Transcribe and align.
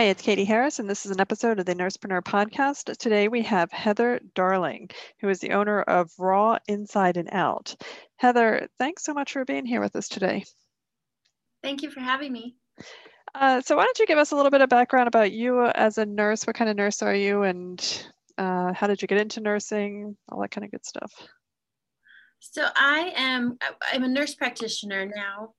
Hi, 0.00 0.06
it's 0.06 0.22
Katie 0.22 0.46
Harris, 0.46 0.78
and 0.78 0.88
this 0.88 1.04
is 1.04 1.12
an 1.12 1.20
episode 1.20 1.58
of 1.58 1.66
the 1.66 1.74
Nursepreneur 1.74 2.22
Podcast. 2.22 2.96
Today 2.96 3.28
we 3.28 3.42
have 3.42 3.70
Heather 3.70 4.18
Darling, 4.34 4.88
who 5.20 5.28
is 5.28 5.40
the 5.40 5.50
owner 5.50 5.82
of 5.82 6.10
Raw 6.18 6.56
Inside 6.68 7.18
and 7.18 7.28
Out. 7.32 7.76
Heather, 8.16 8.66
thanks 8.78 9.04
so 9.04 9.12
much 9.12 9.34
for 9.34 9.44
being 9.44 9.66
here 9.66 9.82
with 9.82 9.94
us 9.94 10.08
today. 10.08 10.46
Thank 11.62 11.82
you 11.82 11.90
for 11.90 12.00
having 12.00 12.32
me. 12.32 12.56
Uh, 13.34 13.60
so, 13.60 13.76
why 13.76 13.84
don't 13.84 13.98
you 13.98 14.06
give 14.06 14.16
us 14.16 14.30
a 14.30 14.36
little 14.36 14.50
bit 14.50 14.62
of 14.62 14.70
background 14.70 15.06
about 15.06 15.32
you 15.32 15.66
as 15.66 15.98
a 15.98 16.06
nurse? 16.06 16.46
What 16.46 16.56
kind 16.56 16.70
of 16.70 16.78
nurse 16.78 17.02
are 17.02 17.14
you, 17.14 17.42
and 17.42 18.08
uh, 18.38 18.72
how 18.72 18.86
did 18.86 19.02
you 19.02 19.06
get 19.08 19.20
into 19.20 19.40
nursing? 19.40 20.16
All 20.32 20.40
that 20.40 20.50
kind 20.50 20.64
of 20.64 20.70
good 20.70 20.86
stuff. 20.86 21.12
So, 22.38 22.66
I 22.74 23.12
am 23.16 23.58
I'm 23.92 24.04
a 24.04 24.08
nurse 24.08 24.34
practitioner 24.34 25.12
now. 25.14 25.52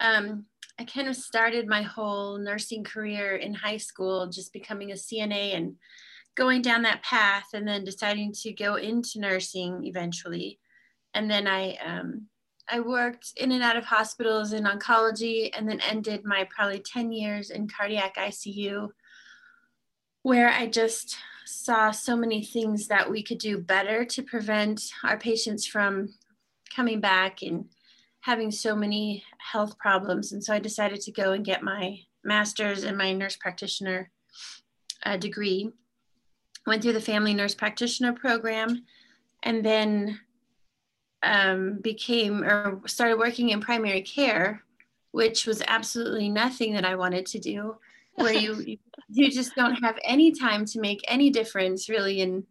Um, 0.00 0.44
I 0.78 0.84
kind 0.84 1.08
of 1.08 1.16
started 1.16 1.66
my 1.66 1.82
whole 1.82 2.38
nursing 2.38 2.84
career 2.84 3.36
in 3.36 3.54
high 3.54 3.78
school, 3.78 4.28
just 4.28 4.52
becoming 4.52 4.90
a 4.90 4.94
CNA 4.94 5.56
and 5.56 5.76
going 6.34 6.60
down 6.60 6.82
that 6.82 7.02
path, 7.02 7.46
and 7.54 7.66
then 7.66 7.84
deciding 7.84 8.32
to 8.32 8.52
go 8.52 8.74
into 8.74 9.18
nursing 9.18 9.84
eventually. 9.84 10.58
And 11.14 11.30
then 11.30 11.46
I 11.46 11.76
um, 11.76 12.26
I 12.68 12.80
worked 12.80 13.32
in 13.36 13.52
and 13.52 13.62
out 13.62 13.76
of 13.76 13.84
hospitals 13.84 14.52
in 14.52 14.64
oncology, 14.64 15.50
and 15.56 15.68
then 15.68 15.80
ended 15.80 16.24
my 16.24 16.46
probably 16.54 16.80
10 16.80 17.10
years 17.10 17.50
in 17.50 17.68
cardiac 17.68 18.16
ICU, 18.16 18.90
where 20.22 20.50
I 20.50 20.66
just 20.66 21.16
saw 21.46 21.90
so 21.90 22.16
many 22.16 22.44
things 22.44 22.88
that 22.88 23.10
we 23.10 23.22
could 23.22 23.38
do 23.38 23.56
better 23.56 24.04
to 24.04 24.22
prevent 24.22 24.82
our 25.04 25.16
patients 25.16 25.64
from 25.66 26.12
coming 26.74 27.00
back 27.00 27.42
and 27.42 27.66
having 28.26 28.50
so 28.50 28.74
many 28.74 29.22
health 29.38 29.78
problems. 29.78 30.32
And 30.32 30.42
so 30.42 30.52
I 30.52 30.58
decided 30.58 31.00
to 31.02 31.12
go 31.12 31.30
and 31.30 31.44
get 31.44 31.62
my 31.62 32.00
master's 32.24 32.82
and 32.82 32.98
my 32.98 33.12
nurse 33.12 33.36
practitioner 33.36 34.10
uh, 35.04 35.16
degree. 35.16 35.70
Went 36.66 36.82
through 36.82 36.94
the 36.94 37.00
family 37.00 37.34
nurse 37.34 37.54
practitioner 37.54 38.12
program 38.12 38.84
and 39.44 39.64
then 39.64 40.18
um, 41.22 41.78
became 41.80 42.42
or 42.42 42.82
started 42.86 43.16
working 43.16 43.50
in 43.50 43.60
primary 43.60 44.02
care, 44.02 44.64
which 45.12 45.46
was 45.46 45.62
absolutely 45.68 46.28
nothing 46.28 46.74
that 46.74 46.84
I 46.84 46.96
wanted 46.96 47.26
to 47.26 47.38
do. 47.38 47.76
Where 48.16 48.32
you 48.32 48.76
you 49.08 49.30
just 49.30 49.54
don't 49.54 49.76
have 49.76 50.00
any 50.02 50.32
time 50.32 50.64
to 50.66 50.80
make 50.80 51.00
any 51.06 51.30
difference 51.30 51.88
really 51.88 52.20
in 52.22 52.44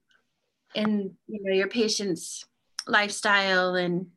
in 0.73 1.17
you 1.27 1.43
know 1.43 1.53
your 1.53 1.67
patient's 1.67 2.45
lifestyle 2.87 3.75
and 3.75 4.07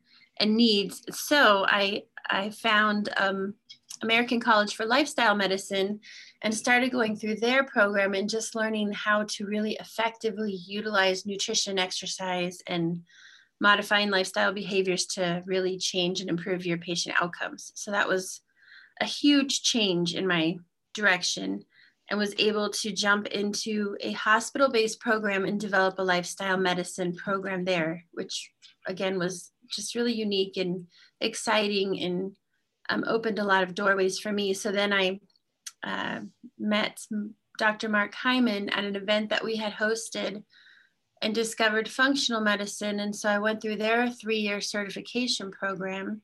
and 0.40 0.56
needs. 0.56 1.02
So 1.10 1.64
I 1.68 2.02
I 2.30 2.50
found 2.50 3.08
um, 3.16 3.54
American 4.02 4.40
College 4.40 4.74
for 4.74 4.86
Lifestyle 4.86 5.34
Medicine 5.34 6.00
and 6.42 6.54
started 6.54 6.92
going 6.92 7.16
through 7.16 7.36
their 7.36 7.64
program 7.64 8.14
and 8.14 8.28
just 8.28 8.54
learning 8.54 8.92
how 8.92 9.24
to 9.28 9.46
really 9.46 9.76
effectively 9.80 10.52
utilize 10.52 11.26
nutrition, 11.26 11.78
exercise, 11.78 12.58
and 12.66 13.00
modifying 13.60 14.10
lifestyle 14.10 14.52
behaviors 14.52 15.06
to 15.06 15.42
really 15.46 15.78
change 15.78 16.20
and 16.20 16.30
improve 16.30 16.64
your 16.64 16.78
patient 16.78 17.16
outcomes. 17.20 17.72
So 17.74 17.90
that 17.90 18.08
was 18.08 18.40
a 19.00 19.04
huge 19.04 19.62
change 19.62 20.14
in 20.14 20.26
my 20.26 20.56
direction 20.94 21.64
and 22.10 22.18
was 22.18 22.34
able 22.38 22.70
to 22.70 22.92
jump 22.92 23.26
into 23.28 23.96
a 24.00 24.12
hospital 24.12 24.70
based 24.70 25.00
program 25.00 25.44
and 25.44 25.60
develop 25.60 25.98
a 25.98 26.02
lifestyle 26.02 26.56
medicine 26.56 27.14
program 27.14 27.64
there, 27.64 28.04
which 28.12 28.50
again 28.86 29.18
was 29.18 29.50
just 29.68 29.94
really 29.94 30.14
unique 30.14 30.56
and 30.56 30.86
exciting 31.20 32.00
and 32.00 32.36
um, 32.88 33.04
opened 33.06 33.38
a 33.38 33.44
lot 33.44 33.62
of 33.62 33.74
doorways 33.74 34.18
for 34.18 34.32
me. 34.32 34.54
So 34.54 34.72
then 34.72 34.92
I 34.92 35.20
uh, 35.82 36.20
met 36.58 37.00
Dr. 37.58 37.88
Mark 37.88 38.14
Hyman 38.14 38.68
at 38.70 38.84
an 38.84 38.96
event 38.96 39.30
that 39.30 39.44
we 39.44 39.56
had 39.56 39.72
hosted 39.72 40.42
and 41.20 41.34
discovered 41.34 41.88
functional 41.88 42.40
medicine. 42.40 43.00
And 43.00 43.14
so 43.14 43.28
I 43.28 43.38
went 43.38 43.60
through 43.60 43.76
their 43.76 44.10
three 44.10 44.38
year 44.38 44.60
certification 44.60 45.50
program 45.50 46.22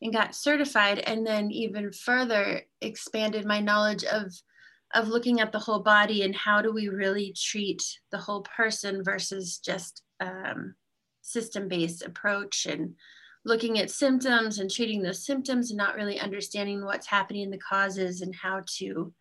and 0.00 0.12
got 0.12 0.34
certified, 0.34 0.98
and 0.98 1.24
then 1.24 1.52
even 1.52 1.92
further 1.92 2.62
expanded 2.80 3.46
my 3.46 3.60
knowledge 3.60 4.04
of. 4.04 4.32
Of 4.94 5.08
looking 5.08 5.40
at 5.40 5.52
the 5.52 5.58
whole 5.58 5.78
body 5.78 6.20
and 6.20 6.36
how 6.36 6.60
do 6.60 6.70
we 6.70 6.88
really 6.88 7.34
treat 7.34 7.82
the 8.10 8.18
whole 8.18 8.42
person 8.42 9.02
versus 9.02 9.56
just 9.56 10.02
um, 10.20 10.74
system 11.22 11.68
based 11.68 12.02
approach 12.02 12.66
and 12.66 12.94
looking 13.44 13.78
at 13.78 13.90
symptoms 13.90 14.58
and 14.58 14.70
treating 14.70 15.02
those 15.02 15.24
symptoms 15.24 15.70
and 15.70 15.78
not 15.78 15.96
really 15.96 16.20
understanding 16.20 16.84
what's 16.84 17.06
happening 17.06 17.42
in 17.42 17.50
the 17.50 17.58
causes 17.58 18.20
and 18.20 18.34
how 18.34 18.62
to 18.66 19.12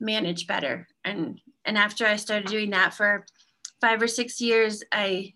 manage 0.00 0.46
better 0.46 0.88
and 1.04 1.40
and 1.66 1.76
after 1.76 2.06
i 2.06 2.16
started 2.16 2.48
doing 2.48 2.70
that 2.70 2.94
for 2.94 3.26
five 3.80 4.00
or 4.00 4.08
six 4.08 4.40
years 4.40 4.82
i 4.92 5.32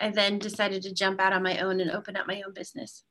i 0.00 0.10
then 0.10 0.38
decided 0.38 0.82
to 0.82 0.92
jump 0.92 1.20
out 1.20 1.32
on 1.32 1.42
my 1.42 1.58
own 1.58 1.80
and 1.80 1.90
open 1.92 2.16
up 2.16 2.26
my 2.26 2.42
own 2.44 2.52
business 2.52 3.04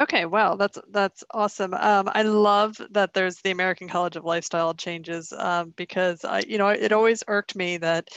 Okay, 0.00 0.26
wow, 0.26 0.54
that's 0.54 0.78
that's 0.90 1.24
awesome. 1.32 1.74
Um, 1.74 2.08
I 2.14 2.22
love 2.22 2.80
that 2.92 3.14
there's 3.14 3.40
the 3.40 3.50
American 3.50 3.88
College 3.88 4.14
of 4.14 4.24
Lifestyle 4.24 4.72
Changes 4.72 5.32
um, 5.32 5.74
because 5.76 6.24
I, 6.24 6.44
you 6.46 6.56
know, 6.56 6.68
it 6.68 6.92
always 6.92 7.24
irked 7.26 7.56
me 7.56 7.78
that 7.78 8.08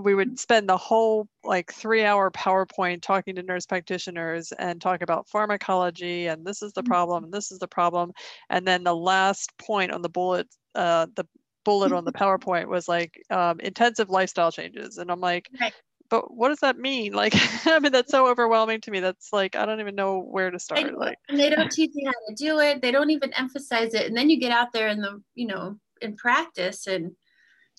we 0.00 0.14
would 0.14 0.38
spend 0.38 0.68
the 0.68 0.76
whole 0.76 1.28
like 1.44 1.72
three 1.72 2.04
hour 2.04 2.30
PowerPoint 2.30 3.02
talking 3.02 3.34
to 3.36 3.42
nurse 3.42 3.66
practitioners 3.66 4.52
and 4.52 4.80
talk 4.80 5.02
about 5.02 5.28
pharmacology 5.28 6.26
and 6.26 6.44
this 6.44 6.62
is 6.62 6.72
the 6.72 6.82
problem 6.82 7.18
mm-hmm. 7.18 7.24
and 7.26 7.34
this 7.34 7.50
is 7.50 7.58
the 7.58 7.68
problem. 7.68 8.12
And 8.50 8.66
then 8.66 8.84
the 8.84 8.96
last 8.96 9.56
point 9.58 9.92
on 9.92 10.02
the 10.02 10.08
bullet, 10.08 10.48
uh, 10.74 11.06
the 11.14 11.26
bullet 11.64 11.92
on 11.92 12.04
the 12.04 12.12
PowerPoint 12.12 12.68
was 12.68 12.88
like 12.88 13.20
um, 13.30 13.60
intensive 13.60 14.10
lifestyle 14.10 14.52
changes. 14.52 14.98
And 14.98 15.10
I'm 15.10 15.20
like, 15.20 15.48
right. 15.60 15.74
but 16.08 16.34
what 16.34 16.48
does 16.48 16.60
that 16.60 16.78
mean? 16.78 17.12
Like, 17.24 17.34
I 17.66 17.78
mean, 17.78 17.92
that's 17.92 18.10
so 18.10 18.26
overwhelming 18.28 18.80
to 18.82 18.90
me. 18.90 19.00
That's 19.00 19.32
like, 19.32 19.56
I 19.56 19.66
don't 19.66 19.80
even 19.80 19.94
know 19.94 20.20
where 20.20 20.50
to 20.50 20.58
start. 20.58 20.96
Like, 20.98 21.18
and 21.28 21.38
they 21.38 21.50
don't 21.50 21.70
teach 21.70 21.92
you 21.94 22.06
how 22.06 22.12
to 22.28 22.34
do 22.34 22.58
it. 22.60 22.82
They 22.82 22.90
don't 22.90 23.10
even 23.10 23.32
emphasize 23.34 23.94
it. 23.94 24.06
And 24.06 24.16
then 24.16 24.30
you 24.30 24.38
get 24.38 24.52
out 24.52 24.72
there 24.72 24.88
in 24.88 25.00
the, 25.00 25.22
you 25.34 25.46
know, 25.46 25.78
in 26.00 26.16
practice 26.16 26.86
and 26.86 27.12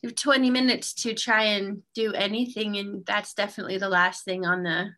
you 0.05 0.09
have 0.09 0.15
20 0.15 0.51
minutes 0.51 0.93
to 0.93 1.15
try 1.15 1.45
and 1.45 1.81
do 1.95 2.13
anything 2.13 2.77
and 2.77 3.03
that's 3.07 3.33
definitely 3.33 3.79
the 3.79 3.89
last 3.89 4.23
thing 4.23 4.45
on 4.45 4.61
the 4.61 4.91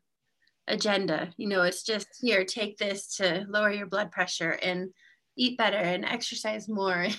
agenda. 0.67 1.29
You 1.37 1.47
know 1.47 1.61
it's 1.61 1.83
just 1.83 2.09
here 2.19 2.43
take 2.43 2.77
this 2.77 3.15
to 3.15 3.45
lower 3.47 3.71
your 3.71 3.87
blood 3.87 4.11
pressure 4.11 4.51
and 4.51 4.89
eat 5.37 5.57
better 5.57 5.77
and 5.77 6.03
exercise 6.03 6.67
more. 6.67 7.07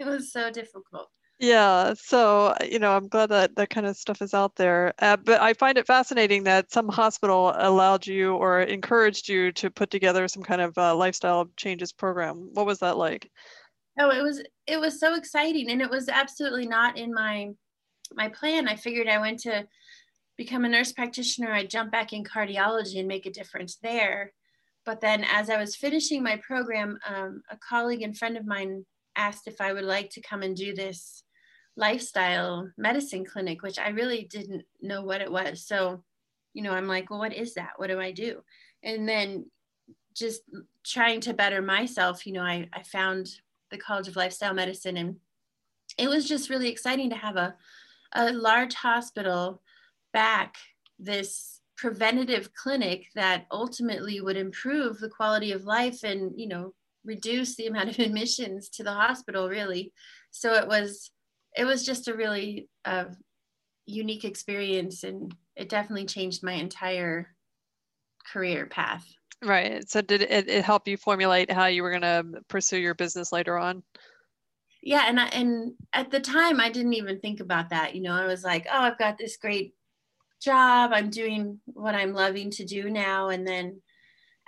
It 0.00 0.06
was 0.06 0.32
so 0.32 0.50
difficult. 0.50 1.08
Yeah 1.40 1.92
so 1.94 2.54
you 2.64 2.78
know 2.78 2.92
i'm 2.92 3.08
glad 3.08 3.30
that 3.30 3.56
that 3.56 3.68
kind 3.68 3.84
of 3.86 3.96
stuff 3.96 4.22
is 4.22 4.32
out 4.32 4.54
there. 4.56 4.94
Uh, 5.00 5.18
but 5.18 5.42
i 5.42 5.52
find 5.52 5.76
it 5.76 5.86
fascinating 5.86 6.44
that 6.44 6.72
some 6.72 6.88
hospital 6.88 7.52
allowed 7.56 8.06
you 8.06 8.36
or 8.36 8.60
encouraged 8.60 9.28
you 9.28 9.52
to 9.52 9.70
put 9.70 9.90
together 9.90 10.26
some 10.28 10.42
kind 10.42 10.62
of 10.62 10.78
uh, 10.78 10.94
lifestyle 10.96 11.50
changes 11.56 11.92
program. 11.92 12.48
What 12.54 12.64
was 12.64 12.78
that 12.78 12.96
like? 12.96 13.30
Oh 14.00 14.08
it 14.10 14.22
was 14.22 14.40
it 14.68 14.78
was 14.78 15.00
so 15.00 15.14
exciting 15.14 15.70
and 15.70 15.80
it 15.80 15.90
was 15.90 16.08
absolutely 16.08 16.66
not 16.66 16.96
in 16.98 17.12
my 17.12 17.50
my 18.14 18.28
plan. 18.28 18.68
I 18.68 18.76
figured 18.76 19.08
i 19.08 19.18
went 19.18 19.40
to 19.40 19.66
become 20.36 20.64
a 20.64 20.68
nurse 20.68 20.92
practitioner 20.92 21.52
i'd 21.52 21.70
jump 21.70 21.90
back 21.90 22.12
in 22.12 22.22
cardiology 22.22 22.98
and 22.98 23.08
make 23.08 23.26
a 23.26 23.32
difference 23.32 23.76
there. 23.82 24.32
But 24.84 25.00
then 25.00 25.24
as 25.24 25.50
i 25.50 25.58
was 25.58 25.74
finishing 25.74 26.22
my 26.22 26.36
program 26.36 26.98
um, 27.08 27.42
a 27.50 27.56
colleague 27.56 28.02
and 28.02 28.16
friend 28.16 28.36
of 28.36 28.46
mine 28.46 28.84
asked 29.16 29.46
if 29.48 29.60
i 29.60 29.72
would 29.72 29.84
like 29.84 30.10
to 30.10 30.20
come 30.20 30.42
and 30.42 30.54
do 30.54 30.74
this 30.74 31.24
lifestyle 31.76 32.68
medicine 32.76 33.24
clinic 33.24 33.62
which 33.62 33.78
i 33.78 33.88
really 33.88 34.24
didn't 34.24 34.64
know 34.82 35.02
what 35.02 35.22
it 35.22 35.32
was. 35.32 35.66
So 35.66 36.04
you 36.52 36.62
know 36.62 36.72
i'm 36.72 36.88
like 36.88 37.10
well 37.10 37.18
what 37.18 37.34
is 37.34 37.54
that? 37.54 37.72
What 37.76 37.88
do 37.88 37.98
i 38.00 38.12
do? 38.12 38.42
And 38.82 39.08
then 39.08 39.50
just 40.14 40.42
trying 40.84 41.20
to 41.20 41.32
better 41.32 41.62
myself 41.62 42.26
you 42.26 42.32
know 42.32 42.42
i, 42.42 42.68
I 42.72 42.82
found 42.82 43.28
the 43.70 43.78
College 43.78 44.08
of 44.08 44.16
Lifestyle 44.16 44.54
Medicine. 44.54 44.96
And 44.96 45.16
it 45.98 46.08
was 46.08 46.28
just 46.28 46.50
really 46.50 46.68
exciting 46.68 47.10
to 47.10 47.16
have 47.16 47.36
a, 47.36 47.54
a 48.14 48.32
large 48.32 48.74
hospital 48.74 49.62
back 50.12 50.56
this 50.98 51.60
preventative 51.76 52.52
clinic 52.54 53.06
that 53.14 53.46
ultimately 53.52 54.20
would 54.20 54.36
improve 54.36 54.98
the 54.98 55.08
quality 55.08 55.52
of 55.52 55.64
life 55.64 56.02
and, 56.02 56.32
you 56.36 56.48
know, 56.48 56.74
reduce 57.04 57.54
the 57.56 57.66
amount 57.66 57.88
of 57.88 57.98
admissions 58.04 58.68
to 58.68 58.82
the 58.82 58.92
hospital 58.92 59.48
really. 59.48 59.92
So 60.30 60.54
it 60.54 60.66
was, 60.66 61.10
it 61.56 61.64
was 61.64 61.84
just 61.84 62.08
a 62.08 62.14
really 62.14 62.68
uh, 62.84 63.06
unique 63.86 64.24
experience 64.24 65.04
and 65.04 65.34
it 65.56 65.68
definitely 65.68 66.06
changed 66.06 66.42
my 66.42 66.52
entire 66.52 67.34
career 68.32 68.66
path. 68.66 69.06
Right. 69.44 69.88
So 69.88 70.00
did 70.00 70.22
it, 70.22 70.48
it 70.48 70.64
help 70.64 70.88
you 70.88 70.96
formulate 70.96 71.50
how 71.50 71.66
you 71.66 71.82
were 71.82 71.90
going 71.90 72.02
to 72.02 72.42
pursue 72.48 72.78
your 72.78 72.94
business 72.94 73.32
later 73.32 73.56
on? 73.56 73.82
Yeah, 74.82 75.04
and 75.06 75.20
I, 75.20 75.26
and 75.26 75.72
at 75.92 76.10
the 76.10 76.20
time 76.20 76.60
I 76.60 76.70
didn't 76.70 76.94
even 76.94 77.20
think 77.20 77.40
about 77.40 77.70
that. 77.70 77.94
You 77.94 78.02
know, 78.02 78.14
I 78.14 78.26
was 78.26 78.42
like, 78.42 78.66
oh, 78.72 78.80
I've 78.80 78.98
got 78.98 79.18
this 79.18 79.36
great 79.36 79.74
job. 80.42 80.92
I'm 80.92 81.10
doing 81.10 81.60
what 81.66 81.94
I'm 81.94 82.12
loving 82.12 82.50
to 82.52 82.64
do 82.64 82.90
now. 82.90 83.28
And 83.28 83.46
then 83.46 83.80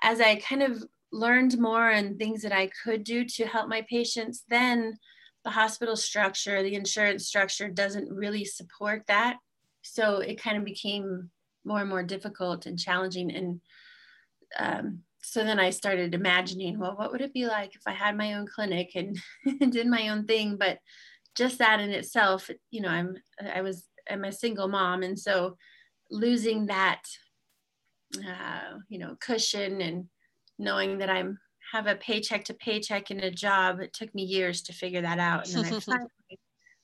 as 0.03 0.21
I 0.21 0.37
kind 0.37 0.63
of 0.63 0.83
learned 1.13 1.59
more 1.59 1.91
and 1.91 2.19
things 2.19 2.43
that 2.43 2.53
I 2.53 2.71
could 2.85 3.05
do 3.05 3.25
to 3.25 3.47
help 3.47 3.69
my 3.69 3.85
patients, 3.89 4.45
then 4.49 4.97
the 5.45 5.51
hospital 5.51 5.97
structure, 5.97 6.63
the 6.63 6.75
insurance 6.75 7.27
structure 7.27 7.69
doesn't 7.69 8.11
really 8.11 8.45
support 8.45 9.05
that. 9.09 9.37
So 9.83 10.19
it 10.19 10.41
kind 10.41 10.57
of 10.57 10.65
became 10.65 11.31
more 11.65 11.81
and 11.81 11.89
more 11.89 12.03
difficult 12.03 12.67
and 12.67 12.79
challenging. 12.79 13.33
And 13.35 13.61
um, 14.59 15.03
so 15.23 15.45
then 15.45 15.61
I 15.61 15.71
started 15.71 16.15
imagining, 16.15 16.79
well, 16.79 16.97
what 16.97 17.13
would 17.13 17.21
it 17.21 17.35
be 17.35 17.47
like 17.47 17.75
if 17.75 17.83
I 17.87 17.93
had 17.93 18.17
my 18.17 18.35
own 18.35 18.47
clinic 18.47 18.93
and, 18.95 19.19
did 19.71 19.87
my 19.87 20.09
own 20.09 20.27
thing? 20.27 20.57
But 20.57 20.79
just 21.37 21.59
that 21.59 21.81
in 21.81 21.91
itself, 21.91 22.51
you 22.71 22.81
know, 22.81 22.89
I'm 22.89 23.17
I 23.55 23.63
was 23.63 23.85
I'm 24.11 24.25
a 24.25 24.33
single 24.33 24.69
mom, 24.69 25.03
and 25.03 25.19
so 25.19 25.57
losing 26.11 26.67
that, 26.67 27.03
uh, 28.19 28.79
you 28.89 28.99
know, 28.99 29.17
cushion 29.21 29.81
and 29.81 30.07
knowing 30.59 30.99
that 30.99 31.11
I'm 31.11 31.39
have 31.73 31.87
a 31.87 31.95
paycheck 31.95 32.45
to 32.45 32.55
paycheck 32.55 33.11
in 33.11 33.21
a 33.21 33.31
job, 33.31 33.81
it 33.81 33.93
took 33.93 34.13
me 34.15 34.25
years 34.25 34.63
to 34.63 34.73
figure 34.73 35.03
that 35.03 35.19
out, 35.19 35.49
and 35.49 35.65
then 35.65 35.75
I 35.75 35.81
finally, 35.81 36.41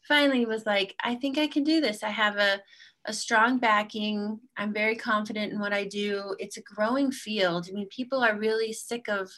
finally 0.07 0.47
was 0.47 0.65
like, 0.65 0.95
I 1.03 1.17
think 1.17 1.39
I 1.39 1.49
can 1.49 1.65
do 1.65 1.81
this. 1.81 2.03
I 2.03 2.11
have 2.11 2.37
a 2.37 2.61
a 3.07 3.13
strong 3.13 3.59
backing. 3.59 4.41
I'm 4.57 4.73
very 4.73 4.97
confident 4.97 5.53
in 5.53 5.61
what 5.61 5.73
I 5.73 5.85
do. 5.85 6.35
It's 6.39 6.57
a 6.57 6.63
growing 6.63 7.11
field. 7.11 7.67
I 7.69 7.73
mean, 7.73 7.89
people 7.89 8.23
are 8.23 8.37
really 8.37 8.73
sick 8.73 9.09
of 9.09 9.31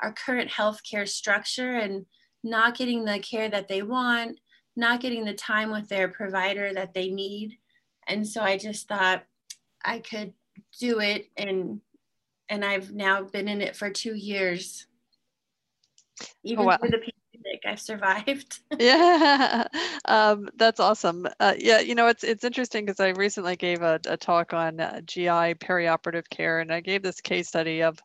our 0.00 0.12
current 0.12 0.50
healthcare 0.50 1.08
structure 1.08 1.72
and 1.72 2.06
not 2.44 2.76
getting 2.76 3.04
the 3.04 3.18
care 3.18 3.48
that 3.48 3.68
they 3.68 3.82
want, 3.82 4.38
not 4.76 5.00
getting 5.00 5.24
the 5.24 5.34
time 5.34 5.72
with 5.72 5.88
their 5.88 6.08
provider 6.08 6.72
that 6.72 6.94
they 6.94 7.10
need. 7.10 7.58
And 8.06 8.26
so 8.26 8.42
I 8.42 8.56
just 8.56 8.88
thought 8.88 9.24
I 9.84 9.98
could 9.98 10.32
do 10.80 11.00
it 11.00 11.26
and 11.36 11.80
and 12.50 12.64
I've 12.64 12.92
now 12.92 13.22
been 13.22 13.46
in 13.46 13.60
it 13.60 13.76
for 13.76 13.90
2 13.90 14.14
years. 14.14 14.86
Even 16.44 16.64
oh, 16.64 16.68
wow. 16.68 16.78
the 16.80 16.98
I've 17.66 17.80
survived. 17.80 18.60
yeah, 18.78 19.66
um, 20.04 20.48
that's 20.56 20.80
awesome. 20.80 21.26
Uh, 21.38 21.54
yeah, 21.58 21.80
you 21.80 21.94
know, 21.94 22.08
it's 22.08 22.24
it's 22.24 22.44
interesting 22.44 22.84
because 22.84 23.00
I 23.00 23.10
recently 23.10 23.56
gave 23.56 23.82
a, 23.82 24.00
a 24.06 24.16
talk 24.16 24.52
on 24.52 24.80
uh, 24.80 25.00
GI 25.02 25.54
perioperative 25.54 26.28
care, 26.30 26.60
and 26.60 26.72
I 26.72 26.80
gave 26.80 27.02
this 27.02 27.20
case 27.20 27.48
study 27.48 27.82
of 27.82 27.98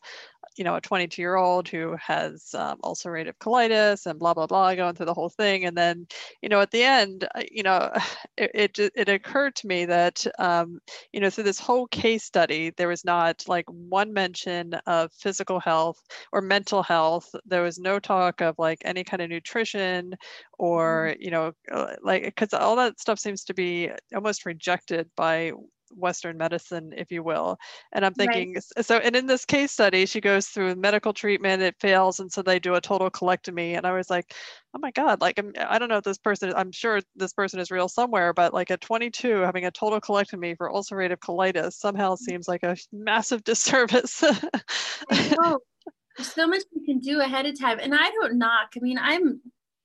you 0.57 0.63
know, 0.63 0.75
a 0.75 0.81
22 0.81 1.21
year 1.21 1.35
old 1.35 1.67
who 1.67 1.95
has 1.99 2.53
um, 2.53 2.79
ulcerative 2.83 3.37
colitis 3.39 4.05
and 4.05 4.19
blah, 4.19 4.33
blah, 4.33 4.47
blah, 4.47 4.75
going 4.75 4.95
through 4.95 5.07
the 5.07 5.13
whole 5.13 5.29
thing. 5.29 5.65
And 5.65 5.77
then, 5.77 6.07
you 6.41 6.49
know, 6.49 6.61
at 6.61 6.71
the 6.71 6.83
end, 6.83 7.27
uh, 7.35 7.41
you 7.51 7.63
know, 7.63 7.91
it, 8.37 8.77
it, 8.79 8.91
it 8.95 9.09
occurred 9.09 9.55
to 9.55 9.67
me 9.67 9.85
that, 9.85 10.25
um, 10.39 10.79
you 11.11 11.19
know, 11.19 11.29
through 11.29 11.45
this 11.45 11.59
whole 11.59 11.87
case 11.87 12.23
study, 12.23 12.71
there 12.77 12.87
was 12.87 13.05
not 13.05 13.43
like 13.47 13.65
one 13.67 14.13
mention 14.13 14.73
of 14.87 15.11
physical 15.13 15.59
health 15.59 15.99
or 16.31 16.41
mental 16.41 16.83
health. 16.83 17.33
There 17.45 17.63
was 17.63 17.79
no 17.79 17.99
talk 17.99 18.41
of 18.41 18.55
like 18.57 18.79
any 18.85 19.03
kind 19.03 19.21
of 19.21 19.29
nutrition 19.29 20.15
or, 20.57 21.15
you 21.19 21.31
know, 21.31 21.51
uh, 21.71 21.95
like, 22.03 22.23
because 22.23 22.53
all 22.53 22.75
that 22.77 22.99
stuff 22.99 23.19
seems 23.19 23.43
to 23.45 23.53
be 23.53 23.89
almost 24.13 24.45
rejected 24.45 25.09
by 25.15 25.53
Western 25.95 26.37
medicine, 26.37 26.93
if 26.95 27.11
you 27.11 27.23
will. 27.23 27.57
And 27.91 28.05
I'm 28.05 28.13
thinking, 28.13 28.55
right. 28.55 28.85
so, 28.85 28.97
and 28.97 29.15
in 29.15 29.27
this 29.27 29.45
case 29.45 29.71
study, 29.71 30.05
she 30.05 30.21
goes 30.21 30.47
through 30.47 30.75
medical 30.75 31.13
treatment, 31.13 31.61
it 31.61 31.75
fails. 31.79 32.19
And 32.19 32.31
so 32.31 32.41
they 32.41 32.59
do 32.59 32.75
a 32.75 32.81
total 32.81 33.09
colectomy. 33.09 33.77
And 33.77 33.85
I 33.85 33.93
was 33.93 34.09
like, 34.09 34.33
oh 34.75 34.79
my 34.79 34.91
God, 34.91 35.21
like, 35.21 35.39
I'm, 35.39 35.53
I 35.57 35.79
don't 35.79 35.89
know 35.89 35.97
if 35.97 36.03
this 36.03 36.17
person, 36.17 36.53
I'm 36.55 36.71
sure 36.71 37.01
this 37.15 37.33
person 37.33 37.59
is 37.59 37.71
real 37.71 37.87
somewhere, 37.87 38.33
but 38.33 38.53
like 38.53 38.71
at 38.71 38.81
22, 38.81 39.41
having 39.41 39.65
a 39.65 39.71
total 39.71 40.01
colectomy 40.01 40.57
for 40.57 40.69
ulcerative 40.69 41.19
colitis 41.19 41.73
somehow 41.73 42.13
mm-hmm. 42.13 42.23
seems 42.23 42.47
like 42.47 42.63
a 42.63 42.77
massive 42.91 43.43
disservice. 43.43 44.23
There's 45.09 46.31
so 46.31 46.47
much 46.47 46.63
we 46.75 46.85
can 46.85 46.99
do 46.99 47.21
ahead 47.21 47.45
of 47.45 47.59
time. 47.59 47.79
And 47.79 47.93
I 47.93 48.11
don't 48.11 48.37
knock, 48.37 48.73
I 48.75 48.79
mean, 48.81 48.99
I'm, 48.99 49.41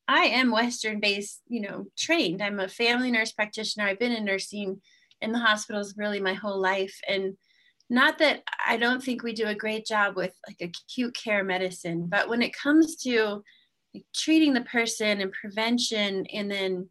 I 0.08 0.24
am 0.24 0.50
Western 0.50 1.00
based, 1.00 1.42
you 1.48 1.60
know, 1.60 1.84
trained. 1.96 2.42
I'm 2.42 2.60
a 2.60 2.68
family 2.68 3.10
nurse 3.10 3.32
practitioner. 3.32 3.86
I've 3.86 3.98
been 3.98 4.12
in 4.12 4.24
nursing 4.24 4.80
in 5.20 5.32
the 5.32 5.38
hospitals 5.38 5.96
really 5.96 6.20
my 6.20 6.34
whole 6.34 6.60
life. 6.60 6.98
And 7.08 7.36
not 7.90 8.18
that 8.18 8.42
I 8.66 8.76
don't 8.76 9.02
think 9.02 9.22
we 9.22 9.32
do 9.32 9.46
a 9.46 9.54
great 9.54 9.86
job 9.86 10.16
with 10.16 10.34
like 10.46 10.60
acute 10.60 11.14
care 11.14 11.42
medicine, 11.42 12.06
but 12.06 12.28
when 12.28 12.42
it 12.42 12.52
comes 12.54 12.96
to 12.96 13.42
like, 13.94 14.04
treating 14.14 14.52
the 14.52 14.62
person 14.62 15.20
and 15.20 15.32
prevention, 15.32 16.26
and 16.26 16.50
then 16.50 16.88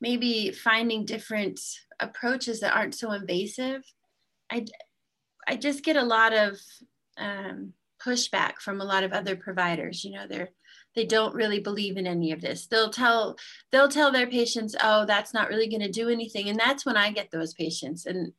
maybe 0.00 0.50
finding 0.50 1.04
different 1.04 1.60
approaches 2.00 2.60
that 2.60 2.74
aren't 2.74 2.94
so 2.94 3.12
invasive, 3.12 3.82
I, 4.50 4.64
I 5.46 5.56
just 5.56 5.84
get 5.84 5.96
a 5.96 6.02
lot 6.02 6.32
of 6.32 6.58
um, 7.18 7.74
pushback 8.02 8.56
from 8.60 8.80
a 8.80 8.84
lot 8.84 9.04
of 9.04 9.12
other 9.12 9.36
providers. 9.36 10.02
You 10.04 10.12
know, 10.12 10.26
they're 10.26 10.50
they 10.96 11.04
don't 11.04 11.34
really 11.34 11.60
believe 11.60 11.96
in 11.96 12.06
any 12.06 12.32
of 12.32 12.40
this. 12.40 12.66
They'll 12.66 12.90
tell 12.90 13.36
they'll 13.72 13.88
tell 13.88 14.10
their 14.10 14.26
patients 14.26 14.74
oh 14.82 15.06
that's 15.06 15.34
not 15.34 15.48
really 15.48 15.68
going 15.68 15.82
to 15.82 15.90
do 15.90 16.08
anything 16.08 16.48
and 16.48 16.58
that's 16.58 16.84
when 16.84 16.96
i 16.96 17.10
get 17.10 17.30
those 17.30 17.54
patients 17.54 18.06
and 18.06 18.32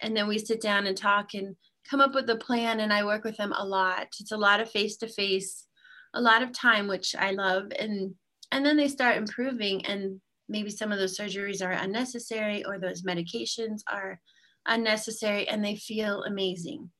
and 0.00 0.16
then 0.16 0.28
we 0.28 0.38
sit 0.38 0.60
down 0.60 0.86
and 0.86 0.96
talk 0.96 1.34
and 1.34 1.56
come 1.88 2.00
up 2.00 2.14
with 2.14 2.28
a 2.30 2.36
plan 2.36 2.80
and 2.80 2.92
i 2.92 3.04
work 3.04 3.24
with 3.24 3.36
them 3.36 3.52
a 3.52 3.64
lot. 3.64 4.08
It's 4.20 4.32
a 4.32 4.36
lot 4.36 4.60
of 4.60 4.70
face 4.70 4.96
to 4.98 5.08
face 5.08 5.66
a 6.14 6.20
lot 6.20 6.42
of 6.42 6.52
time 6.52 6.88
which 6.88 7.14
i 7.18 7.32
love 7.32 7.66
and 7.78 8.14
and 8.50 8.64
then 8.64 8.76
they 8.76 8.88
start 8.88 9.16
improving 9.16 9.84
and 9.86 10.20
maybe 10.48 10.70
some 10.70 10.90
of 10.90 10.98
those 10.98 11.16
surgeries 11.16 11.64
are 11.64 11.72
unnecessary 11.72 12.64
or 12.64 12.78
those 12.78 13.02
medications 13.02 13.80
are 13.90 14.20
unnecessary 14.66 15.48
and 15.48 15.64
they 15.64 15.76
feel 15.76 16.22
amazing. 16.22 16.90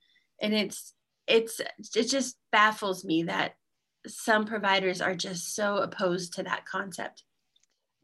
And 0.40 0.54
it's 0.54 0.94
it's 1.26 1.60
it 1.94 2.04
just 2.04 2.36
baffles 2.52 3.04
me 3.04 3.24
that 3.24 3.52
some 4.08 4.44
providers 4.44 5.00
are 5.00 5.14
just 5.14 5.54
so 5.54 5.76
opposed 5.78 6.34
to 6.34 6.42
that 6.44 6.66
concept. 6.66 7.24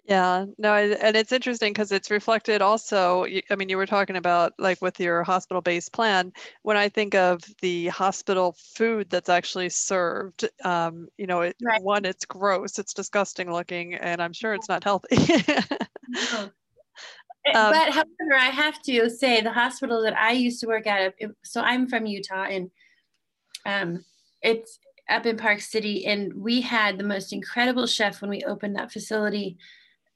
Yeah, 0.06 0.44
no, 0.58 0.74
and 0.74 1.16
it's 1.16 1.32
interesting 1.32 1.72
because 1.72 1.90
it's 1.90 2.10
reflected 2.10 2.60
also. 2.60 3.24
I 3.48 3.56
mean, 3.56 3.70
you 3.70 3.78
were 3.78 3.86
talking 3.86 4.16
about 4.16 4.52
like 4.58 4.82
with 4.82 5.00
your 5.00 5.22
hospital 5.22 5.62
based 5.62 5.94
plan. 5.94 6.30
When 6.62 6.76
I 6.76 6.90
think 6.90 7.14
of 7.14 7.40
the 7.62 7.86
hospital 7.88 8.54
food 8.74 9.08
that's 9.08 9.30
actually 9.30 9.70
served, 9.70 10.46
um, 10.62 11.08
you 11.16 11.26
know, 11.26 11.40
it, 11.40 11.56
right. 11.62 11.82
one, 11.82 12.04
it's 12.04 12.26
gross, 12.26 12.78
it's 12.78 12.92
disgusting 12.92 13.50
looking, 13.50 13.94
and 13.94 14.20
I'm 14.20 14.34
sure 14.34 14.52
it's 14.52 14.68
not 14.68 14.84
healthy. 14.84 15.16
no. 16.08 16.50
Eh, 17.46 17.58
um, 17.58 17.72
but 17.72 17.90
however, 17.90 18.34
I 18.38 18.50
have 18.50 18.80
to 18.82 19.08
say 19.08 19.40
the 19.40 19.52
hospital 19.52 20.02
that 20.02 20.16
I 20.18 20.32
used 20.32 20.60
to 20.60 20.66
work 20.66 20.86
at, 20.86 21.14
so 21.44 21.62
I'm 21.62 21.88
from 21.88 22.04
Utah 22.04 22.44
and 22.44 22.70
um, 23.66 24.04
it's 24.42 24.78
up 25.08 25.26
in 25.26 25.36
Park 25.36 25.60
City, 25.60 26.06
and 26.06 26.32
we 26.34 26.60
had 26.60 26.98
the 26.98 27.04
most 27.04 27.32
incredible 27.32 27.86
chef 27.86 28.20
when 28.20 28.30
we 28.30 28.42
opened 28.42 28.76
that 28.76 28.92
facility. 28.92 29.58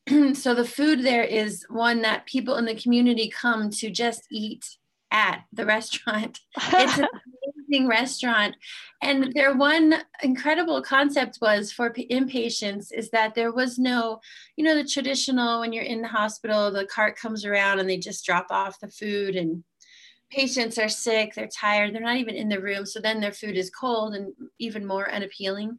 so 0.34 0.54
the 0.54 0.64
food 0.64 1.02
there 1.02 1.24
is 1.24 1.64
one 1.68 2.02
that 2.02 2.26
people 2.26 2.56
in 2.56 2.64
the 2.64 2.74
community 2.74 3.28
come 3.28 3.70
to 3.70 3.90
just 3.90 4.22
eat 4.30 4.64
at 5.10 5.42
the 5.52 5.66
restaurant. 5.66 6.40
It's 6.56 6.98
an 6.98 7.06
amazing 7.68 7.88
restaurant. 7.88 8.54
And 9.02 9.32
their 9.34 9.54
one 9.54 9.94
incredible 10.22 10.82
concept 10.82 11.38
was 11.40 11.70
for 11.70 11.90
inpatients 11.90 12.92
is 12.92 13.10
that 13.10 13.34
there 13.34 13.52
was 13.52 13.78
no, 13.78 14.20
you 14.56 14.64
know, 14.64 14.74
the 14.74 14.84
traditional 14.84 15.60
when 15.60 15.72
you're 15.72 15.84
in 15.84 16.02
the 16.02 16.08
hospital, 16.08 16.70
the 16.70 16.86
cart 16.86 17.16
comes 17.16 17.44
around 17.44 17.78
and 17.78 17.88
they 17.88 17.98
just 17.98 18.24
drop 18.24 18.46
off 18.50 18.80
the 18.80 18.88
food 18.88 19.36
and 19.36 19.62
patients 20.30 20.78
are 20.78 20.88
sick, 20.88 21.34
they're 21.34 21.48
tired, 21.48 21.94
they're 21.94 22.02
not 22.02 22.16
even 22.16 22.34
in 22.34 22.48
the 22.48 22.60
room. 22.60 22.84
So 22.86 23.00
then 23.00 23.20
their 23.20 23.32
food 23.32 23.56
is 23.56 23.70
cold 23.70 24.14
and 24.14 24.32
even 24.58 24.86
more 24.86 25.10
unappealing. 25.10 25.78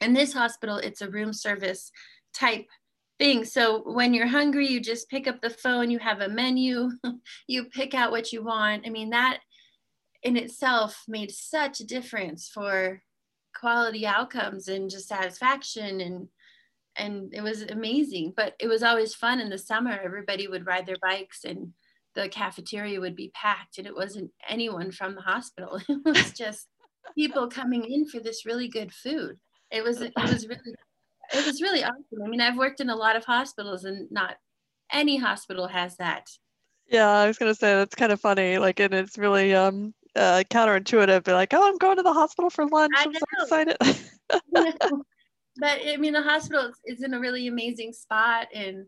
In 0.00 0.12
this 0.12 0.32
hospital, 0.32 0.78
it's 0.78 1.02
a 1.02 1.10
room 1.10 1.32
service 1.32 1.92
type 2.34 2.66
thing. 3.18 3.44
So 3.44 3.82
when 3.82 4.14
you're 4.14 4.26
hungry, 4.26 4.66
you 4.66 4.80
just 4.80 5.10
pick 5.10 5.28
up 5.28 5.40
the 5.40 5.50
phone, 5.50 5.90
you 5.90 5.98
have 5.98 6.20
a 6.20 6.28
menu, 6.28 6.90
you 7.46 7.64
pick 7.64 7.94
out 7.94 8.10
what 8.10 8.32
you 8.32 8.42
want. 8.42 8.86
I 8.86 8.90
mean, 8.90 9.10
that 9.10 9.40
in 10.22 10.36
itself 10.36 11.04
made 11.08 11.30
such 11.30 11.80
a 11.80 11.86
difference 11.86 12.48
for 12.48 13.02
quality 13.54 14.06
outcomes 14.06 14.68
and 14.68 14.90
just 14.90 15.08
satisfaction 15.08 16.00
and 16.00 16.28
and 16.96 17.32
it 17.34 17.42
was 17.42 17.62
amazing 17.62 18.32
but 18.36 18.54
it 18.60 18.68
was 18.68 18.82
always 18.82 19.14
fun 19.14 19.40
in 19.40 19.48
the 19.48 19.58
summer 19.58 19.98
everybody 20.02 20.46
would 20.46 20.66
ride 20.66 20.86
their 20.86 20.96
bikes 21.02 21.44
and 21.44 21.72
the 22.14 22.28
cafeteria 22.28 23.00
would 23.00 23.16
be 23.16 23.30
packed 23.34 23.78
and 23.78 23.86
it 23.86 23.94
wasn't 23.94 24.30
anyone 24.48 24.90
from 24.90 25.14
the 25.14 25.20
hospital 25.20 25.80
it 25.88 25.98
was 26.04 26.32
just 26.32 26.68
people 27.16 27.48
coming 27.48 27.84
in 27.84 28.06
for 28.06 28.20
this 28.20 28.46
really 28.46 28.68
good 28.68 28.92
food 28.92 29.36
it 29.70 29.82
was 29.82 30.00
it 30.00 30.12
was 30.16 30.46
really 30.46 30.74
it 31.32 31.46
was 31.46 31.62
really 31.62 31.82
awesome 31.82 32.22
i 32.24 32.28
mean 32.28 32.40
i've 32.40 32.56
worked 32.56 32.80
in 32.80 32.90
a 32.90 32.96
lot 32.96 33.16
of 33.16 33.24
hospitals 33.24 33.84
and 33.84 34.10
not 34.10 34.36
any 34.92 35.16
hospital 35.16 35.68
has 35.68 35.96
that 35.96 36.26
yeah 36.88 37.08
i 37.08 37.26
was 37.26 37.38
going 37.38 37.50
to 37.50 37.58
say 37.58 37.74
that's 37.74 37.94
kind 37.94 38.12
of 38.12 38.20
funny 38.20 38.58
like 38.58 38.80
and 38.80 38.92
it's 38.94 39.16
really 39.16 39.54
um 39.54 39.94
uh, 40.16 40.42
counterintuitive. 40.50 41.24
Be 41.24 41.32
like, 41.32 41.52
oh, 41.54 41.66
I'm 41.66 41.78
going 41.78 41.96
to 41.96 42.02
the 42.02 42.12
hospital 42.12 42.50
for 42.50 42.66
lunch. 42.66 42.92
I 42.96 43.04
am 43.04 43.14
so 43.14 43.20
excited. 43.42 43.76
but 44.52 45.80
I 45.86 45.96
mean, 45.98 46.12
the 46.12 46.22
hospital 46.22 46.70
is 46.84 47.02
in 47.02 47.14
a 47.14 47.20
really 47.20 47.46
amazing 47.46 47.92
spot, 47.92 48.48
and 48.54 48.86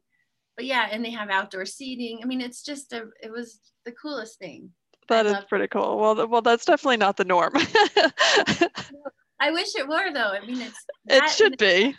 but 0.56 0.64
yeah, 0.64 0.88
and 0.90 1.04
they 1.04 1.10
have 1.10 1.30
outdoor 1.30 1.66
seating. 1.66 2.20
I 2.22 2.26
mean, 2.26 2.40
it's 2.40 2.62
just 2.62 2.92
a. 2.92 3.08
It 3.22 3.30
was 3.30 3.60
the 3.84 3.92
coolest 3.92 4.38
thing. 4.38 4.70
That 5.08 5.26
I 5.26 5.38
is 5.38 5.44
pretty 5.44 5.68
cool. 5.68 5.98
Well, 5.98 6.28
well, 6.28 6.42
that's 6.42 6.64
definitely 6.64 6.98
not 6.98 7.16
the 7.16 7.24
norm. 7.24 7.52
I 9.40 9.50
wish 9.50 9.74
it 9.74 9.88
were 9.88 10.12
though. 10.12 10.30
I 10.30 10.44
mean, 10.46 10.60
it's 10.60 10.84
it 11.06 11.28
should 11.30 11.58
be 11.58 11.96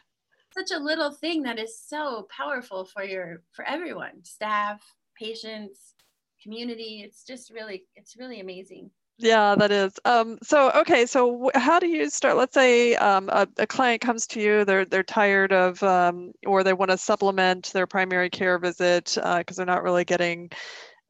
such 0.58 0.72
a 0.72 0.80
little 0.80 1.12
thing 1.12 1.44
that 1.44 1.60
is 1.60 1.80
so 1.80 2.28
powerful 2.36 2.86
for 2.86 3.04
your 3.04 3.44
for 3.52 3.66
everyone, 3.66 4.24
staff, 4.24 4.82
patients, 5.20 5.96
community. 6.42 7.04
It's 7.06 7.24
just 7.24 7.52
really 7.52 7.84
it's 7.96 8.16
really 8.18 8.40
amazing. 8.40 8.90
Yeah, 9.24 9.56
that 9.56 9.72
is. 9.72 9.94
Um, 10.04 10.38
so, 10.44 10.70
okay, 10.72 11.06
so 11.06 11.50
how 11.56 11.80
do 11.80 11.88
you 11.88 12.10
start? 12.10 12.36
Let's 12.36 12.54
say 12.54 12.96
um, 12.96 13.30
a, 13.30 13.48
a, 13.58 13.66
client 13.66 14.02
comes 14.02 14.28
to 14.28 14.42
you, 14.42 14.66
they're 14.66 14.84
they're 14.84 15.02
tired 15.02 15.54
of, 15.54 15.82
um, 15.82 16.34
or 16.46 16.62
they 16.62 16.74
want 16.74 16.92
to 16.92 16.98
supplement 16.98 17.72
their 17.72 17.88
primary 17.88 18.30
care 18.30 18.60
visit 18.60 19.14
because 19.16 19.24
uh, 19.24 19.44
they're 19.56 19.66
not 19.66 19.82
really 19.82 20.04
getting 20.04 20.50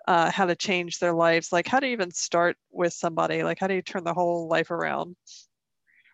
uh, 0.08 0.30
how 0.30 0.46
to 0.46 0.56
change 0.56 1.00
their 1.00 1.14
lives. 1.14 1.52
Like, 1.52 1.68
how 1.68 1.80
do 1.80 1.88
you 1.88 1.94
even 1.94 2.12
start 2.12 2.56
with 2.70 2.94
somebody? 2.94 3.42
Like, 3.42 3.58
how 3.60 3.66
do 3.66 3.74
you 3.74 3.82
turn 3.82 4.04
the 4.04 4.14
whole 4.14 4.48
life 4.48 4.70
around? 4.70 5.16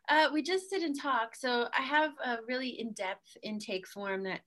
Uh, 0.07 0.29
we 0.33 0.41
just 0.41 0.69
sit 0.69 0.83
and 0.83 0.97
talk. 0.97 1.35
So 1.35 1.67
I 1.77 1.81
have 1.81 2.13
a 2.25 2.37
really 2.47 2.79
in-depth 2.79 3.35
intake 3.43 3.85
form 3.85 4.23
that 4.23 4.39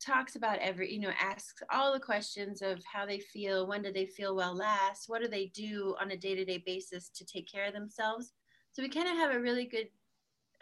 talks 0.00 0.36
about 0.36 0.58
every, 0.58 0.92
you 0.92 1.00
know, 1.00 1.12
asks 1.20 1.62
all 1.72 1.92
the 1.92 2.00
questions 2.00 2.62
of 2.62 2.82
how 2.84 3.06
they 3.06 3.18
feel, 3.18 3.66
when 3.66 3.82
do 3.82 3.92
they 3.92 4.06
feel 4.06 4.36
well 4.36 4.54
last, 4.54 5.08
what 5.08 5.22
do 5.22 5.28
they 5.28 5.46
do 5.54 5.96
on 6.00 6.10
a 6.10 6.16
day-to-day 6.16 6.62
basis 6.66 7.08
to 7.10 7.24
take 7.24 7.50
care 7.50 7.66
of 7.66 7.72
themselves. 7.72 8.32
So 8.72 8.82
we 8.82 8.88
kind 8.88 9.08
of 9.08 9.16
have 9.16 9.34
a 9.34 9.40
really 9.40 9.64
good 9.64 9.88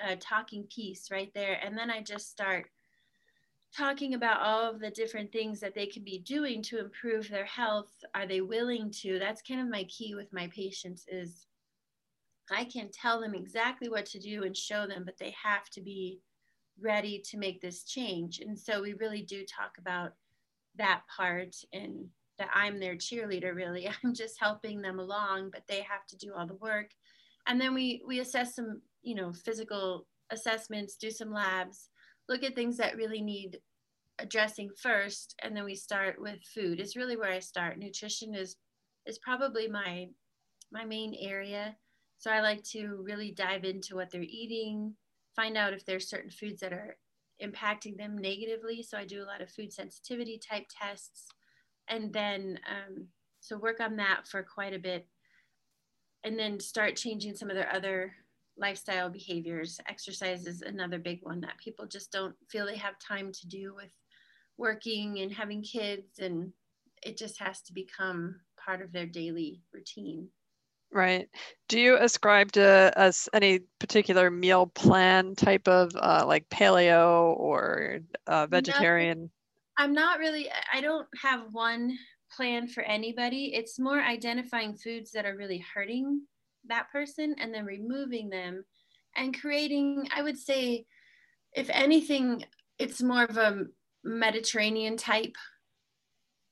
uh, 0.04 0.16
talking 0.20 0.64
piece 0.64 1.10
right 1.10 1.32
there. 1.34 1.58
And 1.64 1.76
then 1.76 1.90
I 1.90 2.00
just 2.00 2.30
start 2.30 2.66
talking 3.76 4.14
about 4.14 4.40
all 4.40 4.70
of 4.70 4.78
the 4.78 4.90
different 4.90 5.32
things 5.32 5.58
that 5.60 5.74
they 5.74 5.86
can 5.86 6.04
be 6.04 6.18
doing 6.18 6.62
to 6.62 6.78
improve 6.78 7.28
their 7.28 7.44
health. 7.44 7.90
Are 8.14 8.26
they 8.26 8.40
willing 8.40 8.90
to? 9.02 9.18
That's 9.18 9.42
kind 9.42 9.60
of 9.60 9.68
my 9.68 9.84
key 9.84 10.14
with 10.14 10.32
my 10.32 10.46
patients 10.48 11.06
is 11.08 11.46
I 12.50 12.64
can 12.64 12.90
tell 12.92 13.20
them 13.20 13.34
exactly 13.34 13.88
what 13.88 14.06
to 14.06 14.20
do 14.20 14.44
and 14.44 14.56
show 14.56 14.86
them, 14.86 15.02
but 15.04 15.18
they 15.18 15.34
have 15.42 15.68
to 15.70 15.80
be 15.80 16.20
ready 16.80 17.22
to 17.30 17.38
make 17.38 17.60
this 17.60 17.84
change. 17.84 18.40
And 18.40 18.58
so 18.58 18.82
we 18.82 18.94
really 18.94 19.22
do 19.22 19.44
talk 19.44 19.76
about 19.78 20.12
that 20.76 21.02
part 21.14 21.54
and 21.72 22.06
that 22.38 22.48
I'm 22.52 22.80
their 22.80 22.96
cheerleader 22.96 23.54
really. 23.54 23.88
I'm 24.04 24.14
just 24.14 24.40
helping 24.40 24.80
them 24.80 24.98
along, 24.98 25.50
but 25.52 25.62
they 25.68 25.82
have 25.82 26.06
to 26.08 26.16
do 26.16 26.32
all 26.34 26.46
the 26.46 26.54
work. 26.54 26.90
And 27.46 27.60
then 27.60 27.74
we 27.74 28.02
we 28.06 28.20
assess 28.20 28.54
some, 28.54 28.80
you 29.02 29.14
know, 29.14 29.32
physical 29.32 30.06
assessments, 30.30 30.96
do 30.96 31.10
some 31.10 31.32
labs, 31.32 31.90
look 32.28 32.42
at 32.42 32.54
things 32.54 32.76
that 32.78 32.96
really 32.96 33.20
need 33.20 33.58
addressing 34.18 34.70
first, 34.80 35.34
and 35.42 35.56
then 35.56 35.64
we 35.64 35.74
start 35.74 36.20
with 36.20 36.38
food. 36.54 36.80
Is 36.80 36.96
really 36.96 37.16
where 37.16 37.32
I 37.32 37.40
start. 37.40 37.78
Nutrition 37.78 38.34
is 38.34 38.56
is 39.06 39.18
probably 39.18 39.68
my 39.68 40.08
my 40.72 40.84
main 40.84 41.14
area 41.20 41.76
so 42.24 42.30
I 42.30 42.40
like 42.40 42.62
to 42.70 43.02
really 43.02 43.32
dive 43.32 43.64
into 43.64 43.96
what 43.96 44.10
they're 44.10 44.22
eating, 44.22 44.94
find 45.34 45.56
out 45.56 45.72
if 45.72 45.84
there's 45.84 46.08
certain 46.08 46.30
foods 46.30 46.60
that 46.60 46.72
are 46.72 46.96
impacting 47.42 47.96
them 47.96 48.16
negatively. 48.16 48.82
So 48.82 48.96
I 48.96 49.04
do 49.04 49.22
a 49.22 49.26
lot 49.26 49.40
of 49.40 49.50
food 49.50 49.72
sensitivity 49.72 50.38
type 50.38 50.66
tests. 50.68 51.28
And 51.88 52.12
then, 52.12 52.58
um, 52.68 53.06
so 53.40 53.58
work 53.58 53.80
on 53.80 53.96
that 53.96 54.26
for 54.26 54.42
quite 54.42 54.74
a 54.74 54.78
bit. 54.78 55.06
And 56.24 56.38
then 56.38 56.58
start 56.58 56.96
changing 56.96 57.36
some 57.36 57.50
of 57.50 57.56
their 57.56 57.72
other 57.72 58.12
lifestyle 58.56 59.10
behaviors. 59.10 59.78
Exercise 59.88 60.46
is 60.46 60.62
another 60.62 60.98
big 60.98 61.20
one 61.22 61.40
that 61.40 61.58
people 61.58 61.86
just 61.86 62.10
don't 62.10 62.34
feel 62.48 62.66
they 62.66 62.76
have 62.76 62.98
time 62.98 63.32
to 63.32 63.46
do 63.46 63.74
with 63.74 63.90
working 64.56 65.18
and 65.18 65.32
having 65.32 65.62
kids. 65.62 66.18
And 66.18 66.52
it 67.02 67.18
just 67.18 67.38
has 67.40 67.60
to 67.62 67.74
become 67.74 68.40
part 68.56 68.80
of 68.80 68.92
their 68.92 69.06
daily 69.06 69.60
routine. 69.72 70.28
Right. 70.94 71.28
Do 71.68 71.80
you 71.80 71.96
ascribe 71.96 72.52
to 72.52 72.92
us 72.96 73.28
any 73.32 73.62
particular 73.80 74.30
meal 74.30 74.68
plan 74.68 75.34
type 75.34 75.66
of 75.66 75.90
uh, 75.96 76.22
like 76.24 76.48
paleo 76.50 77.36
or 77.36 77.98
uh, 78.28 78.46
vegetarian? 78.46 79.22
No, 79.22 79.28
I'm 79.76 79.92
not 79.92 80.20
really, 80.20 80.48
I 80.72 80.80
don't 80.80 81.08
have 81.20 81.46
one 81.50 81.98
plan 82.30 82.68
for 82.68 82.84
anybody. 82.84 83.52
It's 83.54 83.80
more 83.80 84.00
identifying 84.00 84.76
foods 84.76 85.10
that 85.10 85.26
are 85.26 85.36
really 85.36 85.64
hurting 85.74 86.22
that 86.68 86.92
person 86.92 87.34
and 87.40 87.52
then 87.52 87.64
removing 87.64 88.30
them 88.30 88.64
and 89.16 89.38
creating, 89.38 90.06
I 90.14 90.22
would 90.22 90.38
say, 90.38 90.86
if 91.56 91.68
anything, 91.70 92.44
it's 92.78 93.02
more 93.02 93.24
of 93.24 93.36
a 93.36 93.64
Mediterranean 94.04 94.96
type 94.96 95.34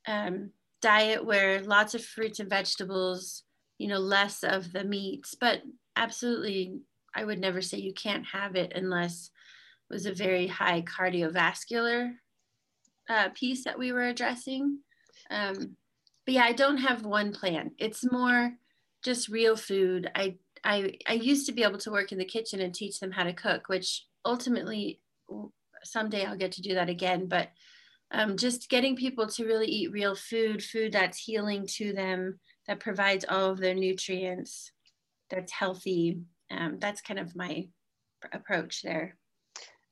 um, 0.09 0.51
diet 0.81 1.25
where 1.25 1.63
lots 1.63 1.95
of 1.95 2.05
fruits 2.05 2.41
and 2.41 2.51
vegetables 2.51 3.45
you 3.83 3.89
know, 3.89 3.99
less 3.99 4.45
of 4.45 4.73
the 4.73 4.85
meats. 4.85 5.35
But 5.35 5.63
absolutely, 5.97 6.79
I 7.17 7.25
would 7.25 7.41
never 7.41 7.61
say 7.61 7.79
you 7.79 7.93
can't 7.93 8.25
have 8.27 8.55
it 8.55 8.73
unless 8.77 9.31
it 9.91 9.93
was 9.93 10.07
a 10.07 10.15
very 10.15 10.47
high 10.47 10.83
cardiovascular 10.83 12.13
uh, 13.11 13.31
piece 13.35 13.65
that 13.65 13.77
we 13.77 13.91
were 13.91 14.05
addressing. 14.05 14.79
Um, 15.31 15.77
but 16.25 16.35
yeah, 16.35 16.45
I 16.45 16.53
don't 16.53 16.77
have 16.77 17.05
one 17.05 17.33
plan. 17.33 17.73
It's 17.77 18.05
more 18.11 18.53
just 19.03 19.29
real 19.29 19.57
food. 19.57 20.09
I, 20.15 20.37
I, 20.63 20.93
I 21.09 21.15
used 21.15 21.47
to 21.47 21.53
be 21.53 21.65
able 21.65 21.79
to 21.79 21.91
work 21.91 22.13
in 22.13 22.19
the 22.19 22.25
kitchen 22.25 22.61
and 22.61 22.73
teach 22.73 23.01
them 23.01 23.11
how 23.11 23.25
to 23.25 23.33
cook, 23.33 23.69
which 23.69 24.07
ultimately 24.25 25.01
someday 25.83 26.25
I'll 26.25 26.37
get 26.37 26.53
to 26.53 26.63
do 26.63 26.75
that 26.75 26.89
again. 26.89 27.27
But 27.27 27.49
um, 28.13 28.37
just 28.37 28.69
getting 28.69 28.95
people 28.95 29.27
to 29.27 29.45
really 29.45 29.67
eat 29.67 29.91
real 29.91 30.15
food, 30.15 30.63
food 30.63 30.93
that's 30.93 31.19
healing 31.19 31.67
to 31.79 31.93
them, 31.93 32.39
that 32.67 32.81
provides 32.81 33.25
all 33.29 33.51
of 33.51 33.59
their 33.59 33.75
nutrients, 33.75 34.73
that's 35.31 35.53
healthy. 35.53 36.21
Um, 36.51 36.79
that's 36.79 37.01
kind 37.01 37.19
of 37.19 37.35
my 37.35 37.69
approach 38.33 38.83
there. 38.83 39.17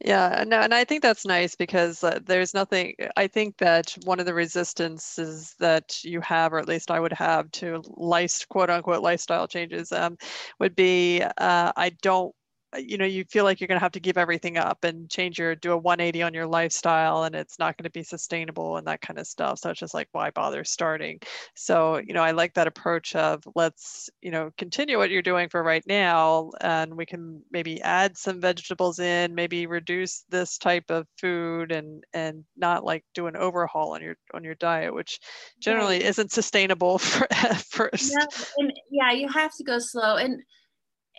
Yeah, 0.02 0.44
no, 0.46 0.60
and 0.60 0.72
I 0.72 0.84
think 0.84 1.02
that's 1.02 1.26
nice 1.26 1.54
because 1.54 2.02
uh, 2.02 2.20
there's 2.24 2.54
nothing. 2.54 2.94
I 3.18 3.26
think 3.26 3.58
that 3.58 3.94
one 4.04 4.18
of 4.18 4.24
the 4.24 4.32
resistances 4.32 5.54
that 5.58 6.02
you 6.02 6.22
have, 6.22 6.54
or 6.54 6.58
at 6.58 6.68
least 6.68 6.90
I 6.90 6.98
would 6.98 7.12
have, 7.12 7.50
to 7.52 7.82
life, 7.86 8.46
quote 8.48 8.70
unquote, 8.70 9.02
lifestyle 9.02 9.46
changes, 9.46 9.92
um, 9.92 10.16
would 10.58 10.74
be 10.74 11.22
uh, 11.22 11.72
I 11.76 11.90
don't 12.00 12.34
Uh, 12.74 12.78
you 12.78 12.98
know 12.98 13.04
you 13.04 13.24
feel 13.24 13.44
like 13.44 13.60
you're 13.60 13.68
going 13.68 13.78
to 13.78 13.82
have 13.82 13.92
to 13.92 14.00
give 14.00 14.18
everything 14.18 14.56
up 14.56 14.84
and 14.84 15.10
change 15.10 15.38
your 15.38 15.54
do 15.54 15.72
a 15.72 15.76
180 15.76 16.22
on 16.22 16.34
your 16.34 16.46
lifestyle 16.46 17.24
and 17.24 17.34
it's 17.34 17.58
not 17.58 17.76
going 17.76 17.84
to 17.84 17.90
be 17.90 18.02
sustainable 18.02 18.76
and 18.76 18.86
that 18.86 19.00
kind 19.00 19.18
of 19.18 19.26
stuff. 19.26 19.58
So 19.58 19.70
it's 19.70 19.80
just 19.80 19.94
like 19.94 20.08
why 20.12 20.30
bother 20.30 20.64
starting? 20.64 21.20
So 21.54 22.00
you 22.06 22.14
know 22.14 22.22
i 22.22 22.30
like 22.30 22.54
that 22.54 22.66
approach 22.66 23.14
of 23.14 23.42
let's 23.54 24.10
you 24.20 24.30
know 24.30 24.50
continue 24.56 24.98
what 24.98 25.10
you're 25.10 25.22
doing 25.22 25.48
for 25.48 25.62
right 25.62 25.84
now 25.86 26.50
and 26.60 26.96
we 26.96 27.06
can 27.06 27.42
maybe 27.50 27.80
add 27.82 28.16
some 28.16 28.40
vegetables 28.40 28.98
in 28.98 29.34
maybe 29.34 29.66
reduce 29.66 30.24
this 30.28 30.58
type 30.58 30.90
of 30.90 31.06
food 31.18 31.72
and 31.72 32.04
and 32.12 32.44
not 32.56 32.84
like 32.84 33.04
do 33.14 33.26
an 33.26 33.36
overhaul 33.36 33.94
on 33.94 34.02
your 34.02 34.16
on 34.34 34.44
your 34.44 34.54
diet 34.56 34.94
which 34.94 35.20
generally 35.60 36.00
yeah. 36.00 36.08
isn't 36.08 36.32
sustainable 36.32 36.98
for 36.98 37.26
at 37.30 37.56
first. 37.56 38.12
yeah, 38.12 38.26
and 38.58 38.72
yeah 38.90 39.12
you 39.12 39.28
have 39.28 39.54
to 39.56 39.64
go 39.64 39.78
slow. 39.78 40.16
And 40.16 40.42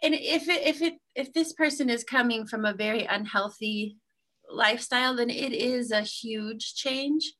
and 0.02 0.14
if 0.16 0.48
it, 0.48 0.62
if 0.68 0.82
it 0.82 0.94
if 1.16 1.34
this 1.34 1.54
person 1.54 1.90
is 1.90 2.04
coming 2.04 2.46
from 2.46 2.66
a 2.66 2.74
very 2.74 3.06
unhealthy 3.06 3.98
lifestyle 4.50 5.16
then 5.16 5.30
it 5.30 5.54
is 5.54 5.92
a 5.92 6.02
huge 6.02 6.76
change. 6.76 7.34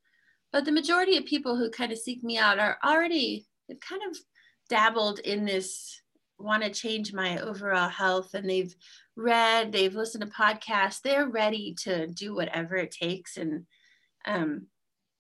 But 0.52 0.66
the 0.66 0.72
majority 0.72 1.18
of 1.18 1.26
people 1.26 1.56
who 1.56 1.70
kind 1.70 1.92
of 1.92 1.98
seek 1.98 2.24
me 2.24 2.38
out 2.38 2.60
are 2.60 2.78
already 2.84 3.48
they've 3.68 3.80
kind 3.80 4.02
of 4.10 4.18
dabbled 4.70 5.20
in 5.20 5.46
this 5.46 6.02
want 6.38 6.64
to 6.64 6.70
change 6.70 7.14
my 7.14 7.40
overall 7.40 7.90
health 7.90 8.34
and 8.34 8.50
they've 8.50 8.74
read 9.16 9.72
they've 9.72 9.94
listened 9.94 10.24
to 10.24 10.30
podcasts 10.32 11.02
they're 11.02 11.28
ready 11.28 11.76
to 11.84 12.08
do 12.08 12.36
whatever 12.36 12.76
it 12.76 12.92
takes. 12.92 13.38
And 13.38 13.66
um, 14.26 14.68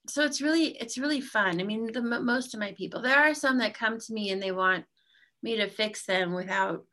so 0.07 0.23
it's 0.23 0.41
really 0.41 0.77
it's 0.77 0.97
really 0.97 1.21
fun. 1.21 1.59
I 1.59 1.63
mean 1.63 1.91
the 1.91 2.01
most 2.01 2.53
of 2.53 2.59
my 2.59 2.73
people 2.73 3.01
there 3.01 3.19
are 3.19 3.33
some 3.33 3.57
that 3.59 3.73
come 3.73 3.99
to 3.99 4.13
me 4.13 4.29
and 4.29 4.41
they 4.41 4.51
want 4.51 4.85
me 5.43 5.57
to 5.57 5.67
fix 5.67 6.05
them 6.05 6.33
without 6.33 6.85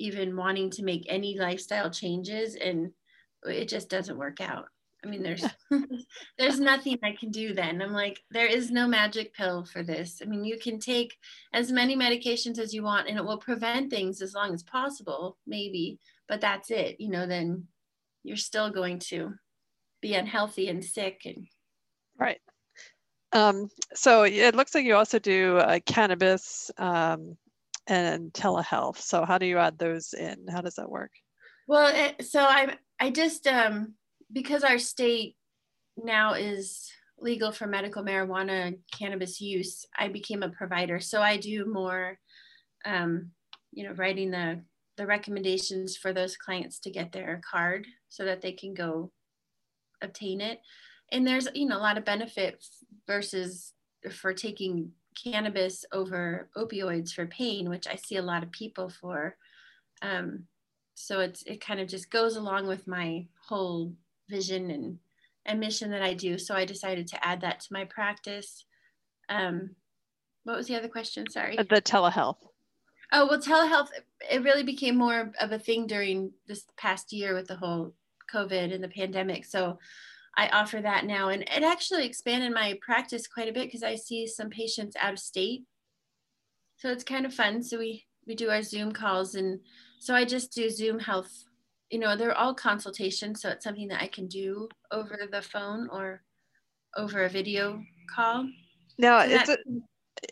even 0.00 0.36
wanting 0.36 0.70
to 0.70 0.82
make 0.82 1.04
any 1.08 1.38
lifestyle 1.38 1.90
changes 1.90 2.56
and 2.56 2.90
it 3.44 3.68
just 3.68 3.88
doesn't 3.88 4.18
work 4.18 4.40
out. 4.40 4.66
I 5.04 5.08
mean, 5.08 5.22
there's 5.22 5.44
there's 6.38 6.60
nothing 6.60 6.98
I 7.02 7.12
can 7.18 7.30
do 7.30 7.54
then. 7.54 7.80
I'm 7.80 7.92
like, 7.92 8.20
there 8.30 8.46
is 8.46 8.70
no 8.70 8.86
magic 8.86 9.34
pill 9.34 9.64
for 9.64 9.82
this. 9.82 10.20
I 10.22 10.26
mean, 10.26 10.44
you 10.44 10.58
can 10.58 10.78
take 10.78 11.16
as 11.54 11.72
many 11.72 11.96
medications 11.96 12.58
as 12.58 12.74
you 12.74 12.82
want 12.82 13.08
and 13.08 13.18
it 13.18 13.24
will 13.24 13.38
prevent 13.38 13.90
things 13.90 14.20
as 14.20 14.34
long 14.34 14.52
as 14.52 14.62
possible, 14.62 15.38
maybe, 15.46 15.98
but 16.28 16.40
that's 16.40 16.70
it. 16.70 17.00
You 17.00 17.10
know, 17.10 17.26
then 17.26 17.66
you're 18.24 18.36
still 18.36 18.70
going 18.70 18.98
to 18.98 19.34
be 20.02 20.14
unhealthy 20.14 20.68
and 20.68 20.84
sick 20.84 21.22
and 21.24 21.46
right. 22.18 22.40
Um, 23.32 23.68
so 23.94 24.24
it 24.24 24.54
looks 24.54 24.74
like 24.74 24.84
you 24.84 24.96
also 24.96 25.18
do 25.18 25.58
uh, 25.58 25.78
cannabis 25.86 26.70
um, 26.78 27.36
and 27.86 28.32
telehealth. 28.32 28.98
So 28.98 29.24
how 29.24 29.38
do 29.38 29.46
you 29.46 29.58
add 29.58 29.78
those 29.78 30.12
in? 30.12 30.46
How 30.50 30.60
does 30.60 30.74
that 30.74 30.90
work? 30.90 31.10
Well, 31.66 31.92
it, 31.94 32.26
so 32.26 32.40
I 32.40 32.76
I 32.98 33.10
just 33.10 33.46
um, 33.46 33.94
because 34.32 34.64
our 34.64 34.78
state 34.78 35.36
now 35.96 36.34
is 36.34 36.90
legal 37.20 37.52
for 37.52 37.66
medical 37.66 38.02
marijuana 38.02 38.78
cannabis 38.92 39.40
use, 39.40 39.84
I 39.98 40.08
became 40.08 40.42
a 40.42 40.48
provider. 40.48 41.00
So 41.00 41.20
I 41.20 41.36
do 41.36 41.66
more, 41.66 42.18
um, 42.84 43.30
you 43.72 43.84
know, 43.84 43.92
writing 43.92 44.30
the 44.30 44.62
the 44.96 45.06
recommendations 45.06 45.96
for 45.96 46.12
those 46.12 46.36
clients 46.36 46.78
to 46.80 46.90
get 46.90 47.12
their 47.12 47.40
card 47.48 47.86
so 48.08 48.24
that 48.24 48.42
they 48.42 48.52
can 48.52 48.74
go 48.74 49.10
obtain 50.02 50.40
it. 50.40 50.60
And 51.12 51.26
there's 51.26 51.48
you 51.54 51.66
know 51.66 51.78
a 51.78 51.78
lot 51.78 51.98
of 51.98 52.04
benefit 52.04 52.64
versus 53.06 53.72
for 54.10 54.32
taking 54.32 54.92
cannabis 55.14 55.84
over 55.92 56.48
opioids 56.56 57.12
for 57.12 57.26
pain, 57.26 57.68
which 57.68 57.86
I 57.86 57.96
see 57.96 58.16
a 58.16 58.22
lot 58.22 58.42
of 58.42 58.50
people 58.52 58.88
for. 58.88 59.36
Um, 60.02 60.44
so 60.94 61.20
it's 61.20 61.42
it 61.44 61.60
kind 61.60 61.80
of 61.80 61.88
just 61.88 62.10
goes 62.10 62.36
along 62.36 62.66
with 62.66 62.86
my 62.86 63.26
whole 63.48 63.94
vision 64.28 64.70
and, 64.70 64.98
and 65.46 65.60
mission 65.60 65.90
that 65.90 66.02
I 66.02 66.14
do. 66.14 66.38
So 66.38 66.54
I 66.54 66.64
decided 66.64 67.06
to 67.08 67.26
add 67.26 67.40
that 67.40 67.60
to 67.60 67.72
my 67.72 67.84
practice. 67.84 68.64
Um, 69.28 69.70
what 70.44 70.56
was 70.56 70.66
the 70.66 70.76
other 70.76 70.88
question? 70.88 71.28
Sorry. 71.30 71.56
The 71.56 71.64
telehealth. 71.64 72.36
Oh 73.12 73.26
well, 73.26 73.40
telehealth. 73.40 73.88
It 74.30 74.42
really 74.42 74.62
became 74.62 74.96
more 74.96 75.32
of 75.40 75.52
a 75.52 75.58
thing 75.58 75.86
during 75.86 76.32
this 76.46 76.64
past 76.76 77.12
year 77.12 77.34
with 77.34 77.48
the 77.48 77.56
whole 77.56 77.94
COVID 78.32 78.72
and 78.72 78.82
the 78.82 78.88
pandemic. 78.88 79.44
So 79.44 79.78
I 80.36 80.48
offer 80.48 80.80
that 80.80 81.06
now. 81.06 81.28
And 81.28 81.42
it 81.42 81.62
actually 81.62 82.06
expanded 82.06 82.52
my 82.52 82.78
practice 82.80 83.26
quite 83.26 83.48
a 83.48 83.52
bit 83.52 83.66
because 83.66 83.82
I 83.82 83.96
see 83.96 84.26
some 84.26 84.50
patients 84.50 84.96
out 85.00 85.12
of 85.12 85.18
state. 85.18 85.64
So 86.76 86.90
it's 86.90 87.04
kind 87.04 87.26
of 87.26 87.34
fun. 87.34 87.62
So 87.62 87.78
we, 87.78 88.06
we 88.26 88.34
do 88.34 88.48
our 88.48 88.62
Zoom 88.62 88.92
calls. 88.92 89.34
And 89.34 89.60
so 89.98 90.14
I 90.14 90.24
just 90.24 90.52
do 90.52 90.70
Zoom 90.70 90.98
health. 90.98 91.44
You 91.90 91.98
know, 91.98 92.16
they're 92.16 92.36
all 92.36 92.54
consultations. 92.54 93.42
So 93.42 93.50
it's 93.50 93.64
something 93.64 93.88
that 93.88 94.02
I 94.02 94.06
can 94.06 94.28
do 94.28 94.68
over 94.90 95.18
the 95.30 95.42
phone 95.42 95.88
or 95.90 96.22
over 96.96 97.24
a 97.24 97.28
video 97.28 97.82
call. 98.14 98.48
Now, 98.98 99.20
so 99.20 99.30
is, 99.30 99.46
that, 99.46 99.58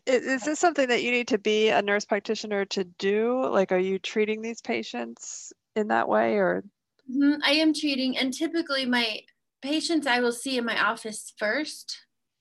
it, 0.06 0.22
is 0.22 0.44
this 0.44 0.60
something 0.60 0.88
that 0.88 1.02
you 1.02 1.10
need 1.10 1.28
to 1.28 1.38
be 1.38 1.70
a 1.70 1.82
nurse 1.82 2.04
practitioner 2.04 2.64
to 2.66 2.84
do? 2.84 3.44
Like, 3.46 3.72
are 3.72 3.78
you 3.78 3.98
treating 3.98 4.42
these 4.42 4.60
patients 4.60 5.52
in 5.76 5.88
that 5.88 6.08
way 6.08 6.36
or? 6.36 6.62
Mm-hmm. 7.10 7.40
I 7.42 7.52
am 7.52 7.72
treating, 7.72 8.18
and 8.18 8.32
typically 8.32 8.84
my 8.84 9.20
patients 9.62 10.06
I 10.06 10.20
will 10.20 10.32
see 10.32 10.58
in 10.58 10.64
my 10.64 10.80
office 10.82 11.32
first, 11.38 11.98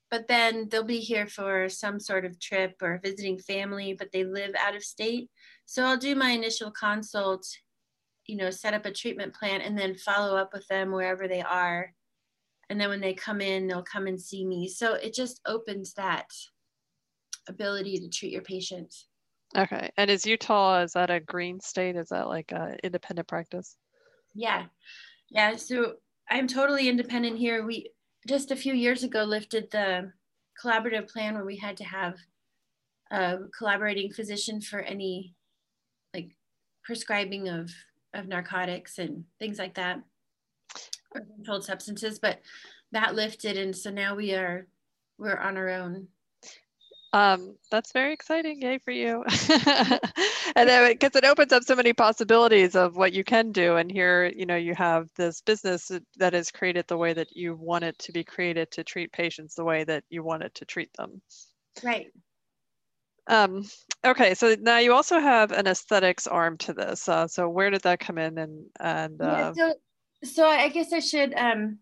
but 0.10 0.28
then 0.28 0.70
they'll 0.70 0.84
be 0.84 1.00
here 1.00 1.28
for 1.28 1.68
some 1.70 2.00
sort 2.00 2.26
of 2.26 2.40
trip 2.40 2.76
or 2.82 3.02
visiting 3.04 3.38
family, 3.40 3.94
but 3.94 4.12
they 4.12 4.24
live 4.24 4.54
out 4.58 4.76
of 4.76 4.84
state. 4.84 5.30
So 5.66 5.84
I'll 5.84 5.98
do 5.98 6.16
my 6.16 6.30
initial 6.30 6.72
consult, 6.72 7.46
you 8.26 8.38
know, 8.38 8.50
set 8.50 8.74
up 8.74 8.86
a 8.86 8.92
treatment 8.92 9.34
plan 9.34 9.62
and 9.62 9.78
then 9.78 9.96
follow 9.96 10.38
up 10.38 10.54
with 10.54 10.68
them 10.68 10.92
wherever 10.92 11.28
they 11.28 11.42
are. 11.42 11.94
And 12.70 12.80
then 12.80 12.90
when 12.90 13.02
they 13.02 13.14
come 13.14 13.42
in, 13.42 13.68
they'll 13.68 13.84
come 13.84 14.08
and 14.08 14.20
see 14.20 14.46
me. 14.46 14.68
So 14.68 14.94
it 14.94 15.14
just 15.14 15.42
opens 15.46 15.94
that 15.94 16.28
ability 17.50 18.00
to 18.00 18.10
treat 18.10 18.32
your 18.32 18.42
patients. 18.42 19.08
Okay. 19.58 19.90
And 19.98 20.10
is 20.10 20.26
Utah, 20.26 20.82
is 20.84 20.94
that 20.94 21.10
a 21.10 21.20
green 21.20 21.60
state? 21.62 21.96
Is 21.96 22.10
that 22.10 22.28
like 22.28 22.52
a 22.52 22.76
independent 22.84 23.28
practice? 23.28 23.76
Yeah. 24.36 24.66
Yeah. 25.30 25.56
So 25.56 25.94
I'm 26.30 26.48
totally 26.48 26.90
independent 26.90 27.38
here. 27.38 27.66
We 27.66 27.92
just 28.28 28.52
a 28.52 28.56
few 28.56 28.74
years 28.74 29.04
ago 29.04 29.24
lifted 29.24 29.72
the 29.72 30.12
collaborative 30.62 31.08
plan 31.12 31.36
where 31.36 31.46
we 31.46 31.58
had 31.58 31.78
to 31.78 31.84
have 31.84 32.16
a 33.12 33.38
collaborating 33.58 34.12
physician 34.12 34.60
for 34.60 34.80
any 34.80 35.34
like 36.14 36.36
prescribing 36.84 37.48
of 37.48 37.72
of 38.14 38.28
narcotics 38.28 38.98
and 38.98 39.24
things 39.40 39.60
like 39.60 39.76
that 39.76 40.02
or 41.14 41.22
controlled 41.22 41.64
substances 41.64 42.20
but 42.20 42.42
that 42.92 43.16
lifted 43.16 43.58
and 43.58 43.76
so 43.76 43.90
now 43.90 44.16
we 44.16 44.34
are 44.34 44.68
we're 45.18 45.38
on 45.38 45.58
our 45.58 45.70
own 45.70 46.08
um, 47.14 47.56
that's 47.72 47.94
very 47.94 48.14
exciting. 48.14 48.62
Yay 48.62 48.80
for 48.80 48.92
you. 48.92 49.24
and 50.56 50.68
then 50.70 50.92
because 50.92 51.16
it 51.16 51.24
opens 51.24 51.54
up 51.54 51.64
so 51.64 51.76
many 51.76 51.94
possibilities 51.94 52.76
of 52.76 52.98
what 52.98 53.14
you 53.14 53.24
can 53.24 53.52
do. 53.52 53.78
And 53.78 53.92
here, 53.92 54.32
you 54.36 54.46
know, 54.46 54.56
you 54.56 54.76
have 54.76 55.10
this 55.16 55.42
business 55.42 55.92
that 56.18 56.34
is 56.34 56.52
created 56.52 56.86
the 56.88 56.98
way 56.98 57.14
that 57.14 57.36
you 57.36 57.56
want 57.56 57.86
it 57.86 57.98
to 58.00 58.12
be 58.12 58.24
created 58.24 58.72
to 58.72 58.84
treat 58.84 59.12
patients 59.12 59.56
the 59.56 59.64
way 59.64 59.84
that 59.86 60.04
you 60.10 60.22
want 60.22 60.44
it 60.44 60.54
to 60.56 60.66
treat 60.66 60.92
them. 60.98 61.22
Right. 61.84 62.08
Um, 63.28 63.66
okay, 64.06 64.34
so 64.34 64.56
now 64.60 64.78
you 64.78 64.94
also 64.94 65.20
have 65.20 65.52
an 65.52 65.68
aesthetics 65.68 66.28
arm 66.28 66.58
to 66.60 66.74
this. 66.74 67.08
Uh, 67.10 67.28
so 67.28 67.50
where 67.50 67.70
did 67.70 67.82
that 67.82 68.00
come 68.00 68.18
in? 68.18 68.38
And 68.38 68.66
and 68.80 69.22
uh... 69.22 69.54
yeah, 69.56 69.72
so 69.72 69.74
so 70.24 70.48
I 70.48 70.70
guess 70.70 70.94
I 70.94 71.00
should. 71.00 71.34
Um, 71.36 71.80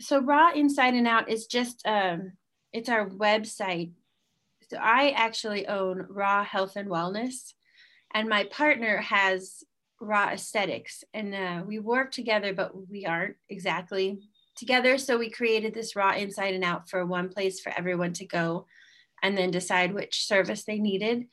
so 0.00 0.20
Raw 0.20 0.52
Inside 0.52 0.94
and 0.94 1.06
Out 1.06 1.28
is 1.28 1.46
just 1.46 1.82
um, 1.86 2.32
it's 2.72 2.88
our 2.88 3.08
website 3.08 3.92
so 4.68 4.78
I 4.78 5.10
actually 5.10 5.66
own 5.66 6.06
Raw 6.08 6.44
Health 6.44 6.76
and 6.76 6.88
Wellness, 6.88 7.54
and 8.14 8.28
my 8.28 8.44
partner 8.44 8.98
has 8.98 9.62
Raw 10.00 10.30
Aesthetics, 10.30 11.04
and 11.14 11.34
uh, 11.34 11.62
we 11.66 11.78
work 11.78 12.12
together, 12.12 12.52
but 12.52 12.72
we 12.88 13.06
aren't 13.06 13.36
exactly 13.48 14.18
together. 14.56 14.98
So 14.98 15.18
we 15.18 15.30
created 15.30 15.74
this 15.74 15.96
Raw 15.96 16.14
Inside 16.14 16.54
and 16.54 16.64
Out 16.64 16.88
for 16.88 17.04
one 17.06 17.28
place 17.28 17.60
for 17.60 17.72
everyone 17.76 18.12
to 18.14 18.26
go, 18.26 18.66
and 19.22 19.36
then 19.36 19.50
decide 19.50 19.94
which 19.94 20.26
service 20.26 20.64
they 20.64 20.78
needed. 20.78 21.26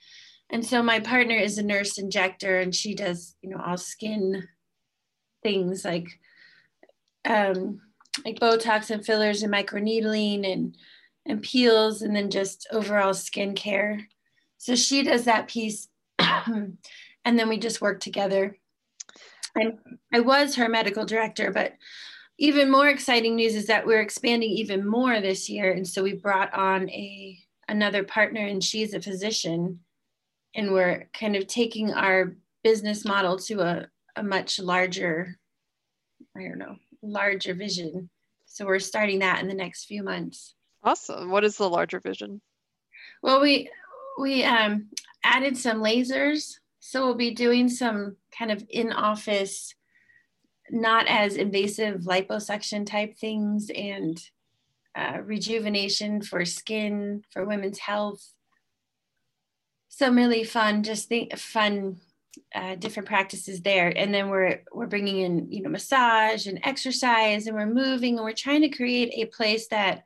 And 0.50 0.66
so 0.66 0.84
my 0.84 1.00
partner 1.00 1.36
is 1.36 1.58
a 1.58 1.64
nurse 1.64 1.98
injector, 1.98 2.60
and 2.60 2.74
she 2.74 2.94
does, 2.94 3.36
you 3.42 3.50
know, 3.50 3.62
all 3.66 3.78
skin 3.78 4.48
things 5.42 5.84
like 5.84 6.08
um, 7.26 7.82
like 8.26 8.40
Botox 8.40 8.92
and 8.92 9.06
fillers 9.06 9.44
and 9.44 9.54
microneedling 9.54 10.52
and 10.52 10.78
and 11.26 11.42
peels 11.42 12.02
and 12.02 12.16
then 12.16 12.30
just 12.30 12.68
overall 12.72 13.12
skincare. 13.12 14.02
So 14.58 14.76
she 14.76 15.04
does 15.04 15.26
that 15.26 15.48
piece 15.48 15.88
and 16.20 16.78
then 17.24 17.50
we 17.50 17.58
just 17.58 17.82
work 17.82 18.00
together. 18.00 18.58
And 19.56 19.78
I 20.14 20.20
was 20.20 20.56
her 20.56 20.68
medical 20.68 21.06
director, 21.06 21.52
but 21.52 21.74
even 22.40 22.72
more 22.72 22.88
exciting 22.88 23.36
news 23.36 23.56
is 23.56 23.68
that 23.68 23.86
we're 23.86 24.02
expanding 24.02 24.50
even 24.50 24.86
more 24.86 25.22
this 25.22 25.50
year. 25.50 25.72
And 25.72 25.88
so 25.88 26.02
we 26.02 26.14
brought 26.14 26.54
on 26.54 26.90
a 26.90 27.40
another 27.70 28.04
partner 28.04 28.46
and 28.46 28.62
she's 28.62 28.94
a 28.94 29.02
physician 29.02 29.80
and 30.54 30.74
we're 30.74 31.10
kind 31.14 31.36
of 31.36 31.48
taking 31.48 31.94
our 31.94 32.36
business 32.64 33.06
model 33.06 33.38
to 33.38 33.62
a, 33.62 33.88
a 34.16 34.24
much 34.24 34.60
larger, 34.60 35.38
I 36.36 36.42
don't 36.44 36.58
know, 36.58 36.76
larger 37.02 37.54
vision. 37.54 38.10
So 38.46 38.66
we're 38.66 38.80
starting 38.80 39.20
that 39.20 39.42
in 39.42 39.48
the 39.48 39.54
next 39.54 39.86
few 39.86 40.04
months. 40.04 40.56
Awesome. 40.84 41.30
What 41.30 41.44
is 41.46 41.58
the 41.58 41.70
larger 41.70 42.00
vision? 42.00 42.42
Well, 43.22 43.42
we 43.42 43.70
we 44.20 44.44
um, 44.44 44.90
added 45.24 45.58
some 45.58 45.82
lasers, 45.82 46.56
so 46.80 47.06
we'll 47.06 47.16
be 47.16 47.32
doing 47.32 47.70
some 47.70 48.18
kind 48.38 48.52
of 48.52 48.64
in-office, 48.70 49.74
not 50.70 51.08
as 51.08 51.36
invasive 51.36 52.02
liposuction 52.02 52.86
type 52.86 53.18
things 53.18 53.72
and 53.74 54.22
uh, 54.96 55.20
rejuvenation 55.24 56.22
for 56.22 56.46
skin 56.46 57.24
for 57.32 57.46
women's 57.46 57.80
health. 57.80 58.34
Some 59.88 60.16
really 60.16 60.44
fun, 60.44 60.84
just 60.84 61.08
think 61.08 61.38
fun, 61.38 61.98
uh, 62.54 62.76
different 62.76 63.08
practices 63.08 63.62
there. 63.62 63.94
And 63.96 64.14
then 64.14 64.30
we're 64.30 64.64
we're 64.74 64.88
bringing 64.88 65.20
in 65.20 65.52
you 65.52 65.62
know 65.62 65.70
massage 65.70 66.46
and 66.46 66.60
exercise, 66.64 67.48
and 67.48 67.56
we're 67.56 67.68
moving, 67.68 68.18
and 68.18 68.26
we're 68.26 68.34
trying 68.34 68.62
to 68.62 68.70
create 68.70 69.14
a 69.16 69.28
place 69.28 69.68
that 69.70 70.04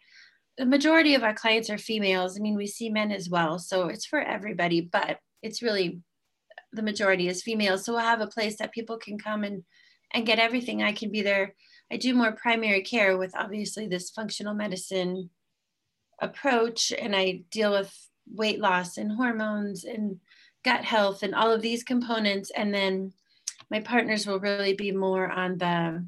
the 0.58 0.65
majority 0.65 1.13
of 1.13 1.24
our 1.24 1.34
clients 1.34 1.70
are 1.70 1.78
females. 1.78 2.38
I 2.38 2.41
mean, 2.41 2.56
we 2.56 2.67
see 2.67 2.89
men 2.89 3.12
as 3.12 3.30
well. 3.30 3.60
So 3.60 3.88
it's 3.88 4.06
for 4.06 4.20
everybody, 4.20 4.82
but 4.82 5.20
it's 5.43 5.62
really 5.62 6.02
the 6.74 6.82
majority 6.82 7.28
is 7.28 7.43
females. 7.43 7.86
So 7.86 7.93
we'll 7.93 8.02
have 8.02 8.22
a 8.22 8.28
place 8.28 8.58
that 8.58 8.74
people 8.74 8.98
can 8.98 9.20
come 9.20 9.43
and, 9.43 9.63
and 10.13 10.26
get 10.26 10.39
everything. 10.39 10.82
I 10.82 10.93
can 10.93 11.12
be 11.12 11.22
there. 11.22 11.54
I 11.91 11.98
do 11.98 12.13
more 12.13 12.32
primary 12.32 12.82
care 12.82 13.17
with 13.17 13.34
obviously 13.38 13.88
this 13.88 14.10
functional 14.10 14.54
medicine 14.54 15.30
approach, 16.20 16.91
and 16.91 17.15
I 17.15 17.43
deal 17.52 17.72
with 17.72 17.93
weight 18.30 18.60
loss 18.60 18.98
and 18.98 19.12
hormones 19.12 19.86
and 19.86 20.20
gut 20.65 20.84
health 20.84 21.24
and 21.24 21.34
all 21.34 21.52
of 21.52 21.62
these 21.62 21.84
components. 21.84 22.52
And 22.56 22.74
then 22.74 23.13
my 23.70 23.80
partners 23.80 24.26
will 24.26 24.39
really 24.39 24.74
be 24.74 24.91
more 24.91 25.30
on 25.30 25.58
the 25.58 26.06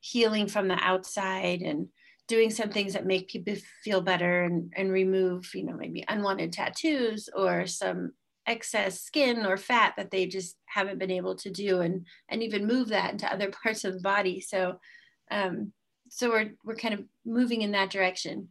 healing 0.00 0.46
from 0.46 0.68
the 0.68 0.78
outside 0.80 1.62
and 1.62 1.88
doing 2.28 2.50
some 2.50 2.68
things 2.68 2.92
that 2.92 3.06
make 3.06 3.28
people 3.28 3.54
feel 3.82 4.00
better 4.00 4.44
and, 4.44 4.72
and 4.76 4.92
remove, 4.92 5.50
you 5.54 5.64
know, 5.64 5.72
maybe 5.72 6.04
unwanted 6.08 6.52
tattoos 6.52 7.28
or 7.34 7.66
some 7.66 8.12
excess 8.46 9.00
skin 9.00 9.44
or 9.44 9.56
fat 9.56 9.94
that 9.96 10.10
they 10.10 10.26
just 10.26 10.56
haven't 10.66 10.98
been 10.98 11.10
able 11.10 11.34
to 11.34 11.50
do 11.50 11.80
and 11.80 12.06
and 12.30 12.42
even 12.42 12.66
move 12.66 12.88
that 12.88 13.12
into 13.12 13.30
other 13.30 13.50
parts 13.62 13.84
of 13.84 13.94
the 13.94 14.00
body. 14.00 14.40
So 14.40 14.78
um, 15.30 15.72
so 16.08 16.30
we're 16.30 16.52
we're 16.64 16.76
kind 16.76 16.94
of 16.94 17.04
moving 17.24 17.62
in 17.62 17.72
that 17.72 17.90
direction. 17.90 18.50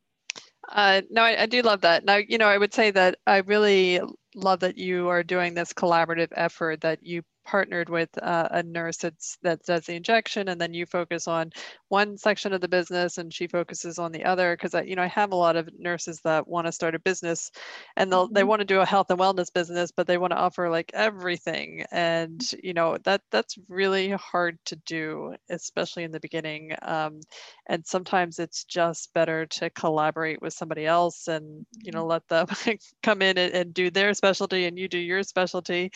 Uh, 0.70 1.02
no, 1.10 1.22
I, 1.22 1.44
I, 1.44 1.46
do 1.46 1.62
love 1.62 1.82
that. 1.82 2.04
Now, 2.04 2.18
you 2.18 2.38
know, 2.38 2.48
I 2.48 2.58
would 2.58 2.74
say 2.74 2.92
that 2.92 3.18
I 3.26 3.38
really 3.38 4.02
love 4.36 4.60
that 4.60 4.78
you 4.78 5.08
are 5.08 5.24
doing 5.24 5.54
this 5.54 5.72
collaborative 5.72 6.28
effort 6.36 6.82
that 6.82 7.02
you 7.02 7.24
partnered 7.48 7.90
with 7.90 8.10
uh, 8.22 8.50
a 8.52 8.62
nurse 8.62 8.98
that's, 8.98 9.38
that 9.42 9.64
does 9.64 9.86
the 9.86 9.96
injection 9.96 10.50
and 10.50 10.60
then 10.60 10.74
you 10.74 10.86
focus 10.86 11.30
on 11.30 11.50
one 11.88 12.18
section 12.18 12.52
of 12.52 12.60
the 12.60 12.68
business 12.68 13.18
and 13.18 13.34
she 13.34 13.48
focuses 13.48 13.98
on 13.98 14.12
the 14.12 14.26
other 14.26 14.54
because 14.54 14.76
I, 14.76 14.82
you 14.82 14.98
know 14.98 15.02
I 15.04 15.08
have 15.08 15.32
a 15.32 15.36
lot 15.36 15.56
of 15.56 15.70
nurses 15.80 16.20
that 16.26 16.46
want 16.46 16.68
to 16.68 16.74
start 16.74 16.94
a 16.94 17.00
business 17.00 17.52
and 17.96 18.12
they'll, 18.12 18.26
mm-hmm. 18.26 18.34
they 18.34 18.44
want 18.44 18.60
to 18.60 18.66
do 18.66 18.82
a 18.82 18.86
health 18.86 19.10
and 19.10 19.20
wellness 19.20 19.52
business 19.52 19.92
but 19.96 20.08
they 20.08 20.18
want 20.18 20.32
to 20.32 20.38
offer 20.38 20.70
like 20.70 20.92
everything 20.94 21.86
and 21.90 22.42
you 22.62 22.74
know 22.74 22.98
that 23.06 23.22
that's 23.32 23.58
really 23.70 24.10
hard 24.10 24.60
to 24.66 24.76
do 24.86 25.34
especially 25.50 26.04
in 26.04 26.12
the 26.12 26.20
beginning 26.20 26.76
um, 26.82 27.22
and 27.68 27.86
sometimes 27.86 28.40
it's 28.40 28.66
just 28.66 29.14
better 29.14 29.46
to 29.46 29.70
collaborate 29.70 30.42
with 30.42 30.54
somebody 30.54 30.86
else 30.86 31.30
and 31.30 31.66
you 31.82 31.94
know 31.94 32.02
mm-hmm. 32.02 32.10
let 32.10 32.28
them 32.28 32.48
come 33.04 33.22
in 33.22 33.38
and, 33.38 33.54
and 33.54 33.74
do 33.74 33.90
their 33.90 34.14
specialty 34.14 34.66
and 34.66 34.78
you 34.78 34.90
do 34.90 35.00
your 35.00 35.24
specialty 35.24 35.92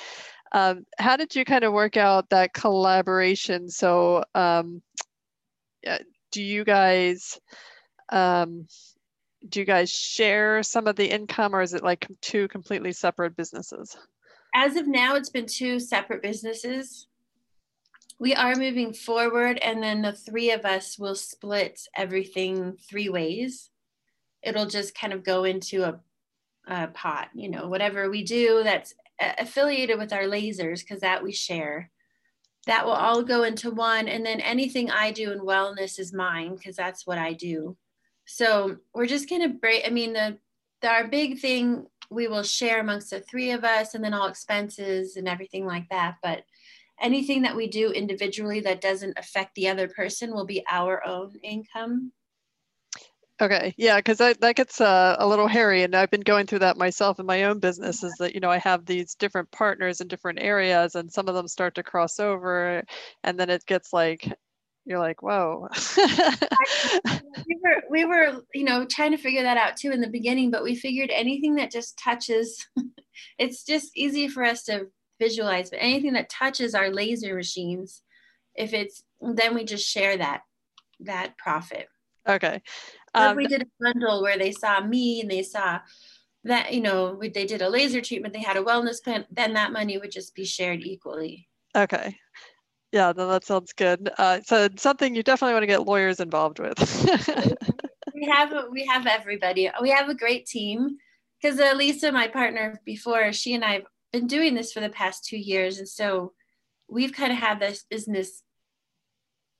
um, 0.51 0.85
how 0.97 1.17
did 1.17 1.35
you 1.35 1.45
kind 1.45 1.63
of 1.63 1.73
work 1.73 1.97
out 1.97 2.29
that 2.29 2.53
collaboration? 2.53 3.69
So, 3.69 4.23
um, 4.35 4.81
do 6.31 6.41
you 6.41 6.63
guys 6.63 7.39
um, 8.11 8.67
do 9.49 9.59
you 9.59 9.65
guys 9.65 9.89
share 9.89 10.61
some 10.63 10.87
of 10.87 10.95
the 10.95 11.09
income, 11.09 11.55
or 11.55 11.61
is 11.61 11.73
it 11.73 11.83
like 11.83 12.07
two 12.21 12.47
completely 12.49 12.91
separate 12.91 13.35
businesses? 13.35 13.97
As 14.53 14.75
of 14.75 14.87
now, 14.87 15.15
it's 15.15 15.29
been 15.29 15.45
two 15.45 15.79
separate 15.79 16.21
businesses. 16.21 17.07
We 18.19 18.35
are 18.35 18.55
moving 18.55 18.93
forward, 18.93 19.57
and 19.59 19.81
then 19.81 20.01
the 20.01 20.11
three 20.11 20.51
of 20.51 20.65
us 20.65 20.99
will 20.99 21.15
split 21.15 21.81
everything 21.95 22.77
three 22.87 23.09
ways. 23.09 23.71
It'll 24.43 24.67
just 24.67 24.93
kind 24.93 25.13
of 25.13 25.23
go 25.23 25.43
into 25.43 25.83
a, 25.83 25.99
a 26.67 26.87
pot, 26.87 27.29
you 27.33 27.49
know, 27.49 27.67
whatever 27.67 28.09
we 28.09 28.23
do 28.23 28.61
that's 28.63 28.93
affiliated 29.39 29.97
with 29.97 30.13
our 30.13 30.23
lasers 30.23 30.79
because 30.81 31.01
that 31.01 31.23
we 31.23 31.31
share. 31.31 31.91
That 32.67 32.85
will 32.85 32.93
all 32.93 33.23
go 33.23 33.43
into 33.43 33.71
one 33.71 34.07
and 34.07 34.25
then 34.25 34.39
anything 34.39 34.91
i 34.91 35.11
do 35.11 35.31
in 35.31 35.39
wellness 35.39 35.99
is 35.99 36.13
mine 36.13 36.55
because 36.55 36.75
that's 36.75 37.07
what 37.07 37.17
i 37.17 37.33
do. 37.33 37.77
So 38.25 38.77
we're 38.93 39.07
just 39.07 39.29
going 39.29 39.41
to 39.41 39.57
break 39.57 39.83
i 39.85 39.89
mean 39.89 40.13
the, 40.13 40.37
the 40.81 40.89
our 40.89 41.07
big 41.07 41.39
thing 41.39 41.87
we 42.09 42.27
will 42.27 42.43
share 42.43 42.81
amongst 42.81 43.09
the 43.09 43.21
three 43.21 43.51
of 43.51 43.63
us 43.63 43.95
and 43.95 44.03
then 44.03 44.13
all 44.13 44.27
expenses 44.27 45.15
and 45.15 45.27
everything 45.27 45.65
like 45.65 45.87
that 45.89 46.15
but 46.21 46.43
anything 47.01 47.41
that 47.41 47.55
we 47.55 47.67
do 47.67 47.89
individually 47.91 48.59
that 48.59 48.81
doesn't 48.81 49.17
affect 49.17 49.55
the 49.55 49.67
other 49.67 49.87
person 49.87 50.31
will 50.33 50.45
be 50.45 50.63
our 50.69 51.05
own 51.05 51.33
income 51.43 52.11
Okay, 53.41 53.73
yeah, 53.75 53.97
because 53.97 54.19
that, 54.19 54.39
that 54.41 54.55
gets 54.55 54.79
uh, 54.79 55.15
a 55.17 55.27
little 55.27 55.47
hairy, 55.47 55.81
and 55.81 55.95
I've 55.95 56.11
been 56.11 56.21
going 56.21 56.45
through 56.45 56.59
that 56.59 56.77
myself 56.77 57.19
in 57.19 57.25
my 57.25 57.45
own 57.45 57.57
business. 57.57 58.03
Is 58.03 58.13
that 58.19 58.35
you 58.35 58.39
know 58.39 58.51
I 58.51 58.59
have 58.59 58.85
these 58.85 59.15
different 59.15 59.49
partners 59.49 59.99
in 59.99 60.07
different 60.07 60.37
areas, 60.39 60.93
and 60.93 61.11
some 61.11 61.27
of 61.27 61.33
them 61.33 61.47
start 61.47 61.73
to 61.75 61.83
cross 61.83 62.19
over, 62.19 62.83
and 63.23 63.39
then 63.39 63.49
it 63.49 63.65
gets 63.65 63.91
like 63.93 64.31
you're 64.85 64.99
like, 64.99 65.23
whoa. 65.23 65.67
we 67.47 67.59
were 67.63 67.83
we 67.89 68.05
were 68.05 68.41
you 68.53 68.63
know 68.63 68.85
trying 68.85 69.09
to 69.09 69.17
figure 69.17 69.41
that 69.41 69.57
out 69.57 69.75
too 69.75 69.89
in 69.89 70.01
the 70.01 70.07
beginning, 70.07 70.51
but 70.51 70.63
we 70.63 70.75
figured 70.75 71.09
anything 71.11 71.55
that 71.55 71.71
just 71.71 71.97
touches, 71.97 72.63
it's 73.39 73.63
just 73.63 73.89
easy 73.95 74.27
for 74.27 74.43
us 74.43 74.61
to 74.65 74.85
visualize. 75.19 75.71
But 75.71 75.79
anything 75.81 76.13
that 76.13 76.29
touches 76.29 76.75
our 76.75 76.91
laser 76.91 77.35
machines, 77.35 78.03
if 78.53 78.71
it's 78.71 79.03
then 79.19 79.55
we 79.55 79.63
just 79.63 79.89
share 79.89 80.15
that 80.17 80.41
that 80.99 81.39
profit. 81.39 81.87
Okay. 82.27 82.61
Um, 83.13 83.35
we 83.35 83.47
did 83.47 83.63
a 83.63 83.65
bundle 83.79 84.21
where 84.21 84.37
they 84.37 84.51
saw 84.51 84.81
me 84.81 85.21
and 85.21 85.29
they 85.29 85.43
saw 85.43 85.79
that, 86.43 86.73
you 86.73 86.81
know, 86.81 87.17
we, 87.19 87.29
they 87.29 87.45
did 87.45 87.61
a 87.61 87.69
laser 87.69 88.01
treatment, 88.01 88.33
they 88.33 88.41
had 88.41 88.57
a 88.57 88.63
wellness 88.63 89.03
plan, 89.03 89.25
then 89.31 89.53
that 89.53 89.71
money 89.71 89.97
would 89.97 90.11
just 90.11 90.33
be 90.33 90.45
shared 90.45 90.81
equally. 90.81 91.47
Okay. 91.75 92.17
Yeah, 92.91 93.13
that 93.13 93.45
sounds 93.45 93.71
good. 93.73 94.09
Uh, 94.17 94.41
so 94.41 94.67
something 94.75 95.15
you 95.15 95.23
definitely 95.23 95.53
want 95.53 95.63
to 95.63 95.67
get 95.67 95.85
lawyers 95.85 96.19
involved 96.19 96.59
with. 96.59 96.77
we 98.13 98.25
have 98.25 98.53
we 98.69 98.85
have 98.85 99.07
everybody. 99.07 99.69
We 99.81 99.91
have 99.91 100.09
a 100.09 100.15
great 100.15 100.45
team 100.45 100.97
because 101.41 101.57
uh, 101.57 101.73
Lisa, 101.75 102.11
my 102.11 102.27
partner 102.27 102.81
before, 102.85 103.31
she 103.31 103.53
and 103.53 103.63
I 103.63 103.73
have 103.73 103.83
been 104.11 104.27
doing 104.27 104.55
this 104.55 104.73
for 104.73 104.81
the 104.81 104.89
past 104.89 105.23
two 105.23 105.37
years, 105.37 105.77
and 105.77 105.87
so 105.87 106.33
we've 106.89 107.13
kind 107.13 107.31
of 107.31 107.37
had 107.37 107.61
this 107.61 107.85
business 107.89 108.43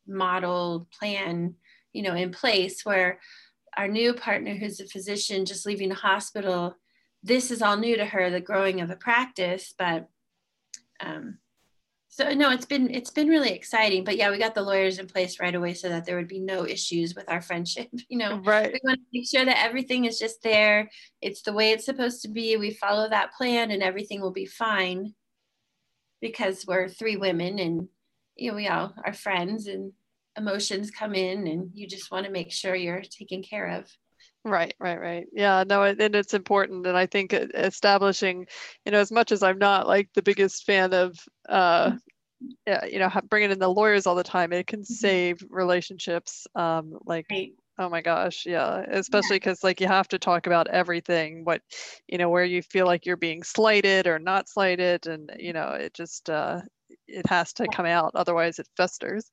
model 0.05 0.89
plan 0.99 1.55
you 1.93 2.01
know 2.01 2.13
in 2.13 2.31
place 2.31 2.85
where 2.85 3.19
our 3.77 3.87
new 3.87 4.13
partner 4.13 4.55
who's 4.55 4.79
a 4.79 4.87
physician 4.87 5.45
just 5.45 5.65
leaving 5.65 5.89
the 5.89 5.95
hospital 5.95 6.75
this 7.23 7.51
is 7.51 7.61
all 7.61 7.77
new 7.77 7.95
to 7.95 8.05
her 8.05 8.29
the 8.29 8.41
growing 8.41 8.81
of 8.81 8.89
a 8.89 8.95
practice 8.95 9.73
but 9.77 10.07
um, 10.99 11.37
so 12.09 12.33
no 12.33 12.51
it's 12.51 12.65
been 12.65 12.93
it's 12.93 13.09
been 13.09 13.29
really 13.29 13.51
exciting 13.51 14.03
but 14.03 14.17
yeah 14.17 14.29
we 14.29 14.37
got 14.37 14.53
the 14.53 14.61
lawyers 14.61 14.99
in 14.99 15.07
place 15.07 15.39
right 15.39 15.55
away 15.55 15.73
so 15.73 15.87
that 15.87 16.05
there 16.05 16.17
would 16.17 16.27
be 16.27 16.39
no 16.39 16.65
issues 16.65 17.15
with 17.15 17.29
our 17.29 17.41
friendship 17.41 17.87
you 18.09 18.17
know. 18.17 18.39
Right. 18.39 18.71
We 18.71 18.79
want 18.83 18.99
to 18.99 19.05
make 19.13 19.27
sure 19.27 19.45
that 19.45 19.63
everything 19.63 20.05
is 20.05 20.19
just 20.19 20.43
there. 20.43 20.89
It's 21.21 21.41
the 21.41 21.53
way 21.53 21.71
it's 21.71 21.85
supposed 21.85 22.21
to 22.23 22.27
be. 22.27 22.57
We 22.57 22.71
follow 22.71 23.09
that 23.09 23.33
plan 23.33 23.71
and 23.71 23.81
everything 23.81 24.21
will 24.21 24.31
be 24.31 24.45
fine 24.45 25.13
because 26.21 26.65
we're 26.67 26.87
three 26.87 27.15
women 27.15 27.59
and 27.59 27.87
you 28.35 28.51
know 28.51 28.55
we 28.55 28.67
all 28.67 28.93
are 29.05 29.13
friends 29.13 29.67
and 29.67 29.93
emotions 30.37 30.91
come 30.91 31.13
in 31.13 31.47
and 31.47 31.71
you 31.73 31.87
just 31.87 32.11
want 32.11 32.25
to 32.25 32.31
make 32.31 32.51
sure 32.51 32.75
you're 32.75 33.01
taken 33.01 33.43
care 33.43 33.67
of 33.67 33.89
right 34.43 34.73
right 34.79 34.99
right 34.99 35.27
yeah 35.31 35.63
no 35.67 35.83
and 35.83 36.15
it's 36.15 36.33
important 36.33 36.85
and 36.87 36.97
i 36.97 37.05
think 37.05 37.33
establishing 37.33 38.47
you 38.85 38.91
know 38.91 38.99
as 38.99 39.11
much 39.11 39.31
as 39.31 39.43
i'm 39.43 39.59
not 39.59 39.87
like 39.87 40.09
the 40.15 40.21
biggest 40.21 40.65
fan 40.65 40.93
of 40.93 41.15
uh 41.47 41.91
mm-hmm. 41.91 42.85
you 42.87 42.97
know 42.97 43.09
bringing 43.29 43.51
in 43.51 43.59
the 43.59 43.67
lawyers 43.67 44.07
all 44.07 44.15
the 44.15 44.23
time 44.23 44.51
it 44.51 44.65
can 44.65 44.81
mm-hmm. 44.81 44.93
save 44.93 45.43
relationships 45.49 46.47
um 46.55 46.93
like 47.05 47.27
right. 47.29 47.53
oh 47.77 47.87
my 47.87 48.01
gosh 48.01 48.45
yeah 48.47 48.83
especially 48.89 49.35
because 49.35 49.59
yeah. 49.61 49.67
like 49.67 49.79
you 49.79 49.87
have 49.87 50.07
to 50.07 50.17
talk 50.17 50.47
about 50.47 50.67
everything 50.69 51.45
what 51.45 51.61
you 52.07 52.17
know 52.17 52.29
where 52.29 52.45
you 52.45 52.63
feel 52.63 52.87
like 52.87 53.05
you're 53.05 53.17
being 53.17 53.43
slighted 53.43 54.07
or 54.07 54.17
not 54.17 54.49
slighted 54.49 55.05
and 55.05 55.31
you 55.37 55.53
know 55.53 55.69
it 55.69 55.93
just 55.93 56.31
uh 56.31 56.59
it 57.07 57.27
has 57.27 57.53
to 57.53 57.67
come 57.67 57.85
out 57.85 58.11
otherwise 58.15 58.57
it 58.57 58.67
festers 58.75 59.29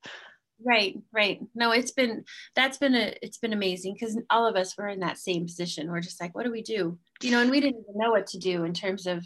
right 0.65 0.97
right. 1.13 1.39
No 1.55 1.71
it's 1.71 1.91
been 1.91 2.23
that's 2.55 2.77
been 2.77 2.95
a 2.95 3.15
it's 3.21 3.37
been 3.37 3.53
amazing 3.53 3.93
because 3.93 4.19
all 4.29 4.47
of 4.47 4.55
us 4.55 4.77
were 4.77 4.87
in 4.87 4.99
that 4.99 5.17
same 5.17 5.45
position. 5.45 5.91
We're 5.91 6.01
just 6.01 6.21
like 6.21 6.35
what 6.35 6.45
do 6.45 6.51
we 6.51 6.61
do? 6.61 6.97
You 7.21 7.31
know 7.31 7.41
and 7.41 7.51
we 7.51 7.59
didn't 7.59 7.81
even 7.81 7.99
know 7.99 8.11
what 8.11 8.27
to 8.27 8.39
do 8.39 8.63
in 8.63 8.73
terms 8.73 9.07
of 9.07 9.25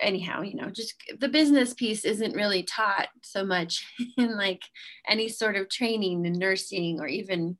anyhow 0.00 0.40
you 0.40 0.54
know 0.54 0.68
just 0.70 0.94
the 1.20 1.28
business 1.28 1.74
piece 1.74 2.04
isn't 2.04 2.34
really 2.34 2.62
taught 2.62 3.08
so 3.22 3.44
much 3.44 3.86
in 4.16 4.36
like 4.36 4.62
any 5.08 5.28
sort 5.28 5.54
of 5.54 5.68
training 5.68 6.24
in 6.24 6.32
nursing 6.32 6.98
or 6.98 7.06
even 7.06 7.56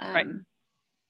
um, 0.00 0.14
right. 0.14 0.26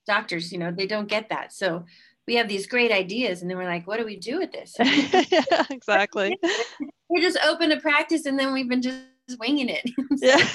doctors 0.05 0.51
you 0.51 0.57
know 0.57 0.71
they 0.71 0.87
don't 0.87 1.09
get 1.09 1.29
that. 1.29 1.53
So 1.53 1.85
we 2.27 2.35
have 2.35 2.49
these 2.49 2.67
great 2.67 2.91
ideas 2.91 3.41
and 3.41 3.49
then 3.49 3.57
we're 3.57 3.65
like 3.65 3.87
what 3.87 3.97
do 3.97 4.05
we 4.05 4.17
do 4.17 4.39
with 4.39 4.51
this? 4.51 4.75
Yeah, 5.31 5.65
exactly. 5.69 6.37
we 7.09 7.21
just 7.21 7.37
open 7.45 7.71
a 7.71 7.79
practice 7.79 8.25
and 8.25 8.37
then 8.37 8.53
we've 8.53 8.69
been 8.69 8.81
just 8.81 8.99
winging 9.35 9.69
it. 9.69 9.89
yeah, 10.17 10.47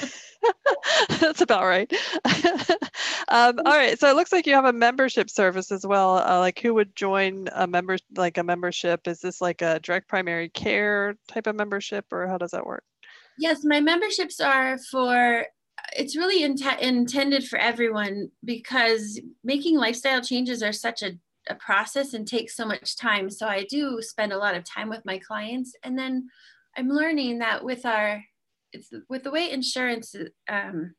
that's 1.21 1.41
about 1.41 1.65
right. 1.65 1.93
um, 3.29 3.59
all 3.59 3.77
right, 3.77 3.99
so 3.99 4.09
it 4.09 4.17
looks 4.17 4.33
like 4.33 4.47
you 4.47 4.55
have 4.55 4.65
a 4.65 4.73
membership 4.73 5.29
service 5.31 5.71
as 5.71 5.87
well. 5.87 6.19
Uh, 6.19 6.39
like, 6.39 6.59
who 6.59 6.75
would 6.75 6.95
join 6.97 7.49
a 7.53 7.67
member 7.67 7.99
like 8.17 8.39
a 8.39 8.43
membership? 8.43 9.07
Is 9.07 9.21
this 9.21 9.41
like 9.41 9.63
a 9.63 9.81
direct 9.81 10.09
primary 10.09 10.49
care 10.49 11.17
type 11.29 11.47
of 11.47 11.57
membership, 11.57 12.07
or 12.13 12.27
how 12.27 12.39
does 12.39 12.53
that 12.53 12.67
work? 12.67 12.85
Yes, 13.39 13.65
my 13.65 13.81
memberships 13.81 14.41
are 14.41 14.79
for. 14.79 15.47
It's 15.97 16.17
really 16.17 16.45
int- 16.45 16.81
intended 16.81 17.47
for 17.47 17.59
everyone 17.59 18.31
because 18.45 19.21
making 19.43 19.77
lifestyle 19.77 20.21
changes 20.21 20.63
are 20.63 20.73
such 20.73 21.03
a 21.03 21.13
a 21.49 21.55
process 21.57 22.15
and 22.15 22.27
takes 22.27 22.57
so 22.57 22.65
much 22.67 22.97
time. 22.97 23.31
So 23.31 23.47
I 23.47 23.65
do 23.65 24.01
spend 24.01 24.33
a 24.33 24.39
lot 24.39 24.55
of 24.55 24.65
time 24.65 24.89
with 24.89 25.05
my 25.05 25.19
clients. 25.19 25.75
And 25.83 25.99
then 25.99 26.29
I'm 26.77 26.89
learning 26.89 27.41
that 27.41 27.65
with 27.65 27.85
our 27.85 28.23
it's 28.73 28.91
with 29.09 29.25
the 29.25 29.31
way 29.31 29.51
insurance, 29.51 30.15
um, 30.49 30.95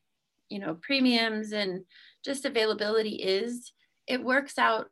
you 0.48 0.58
know, 0.58 0.78
premiums 0.82 1.52
and 1.52 1.84
just 2.24 2.44
availability 2.44 3.16
is, 3.16 3.72
it 4.06 4.22
works 4.22 4.58
out 4.58 4.86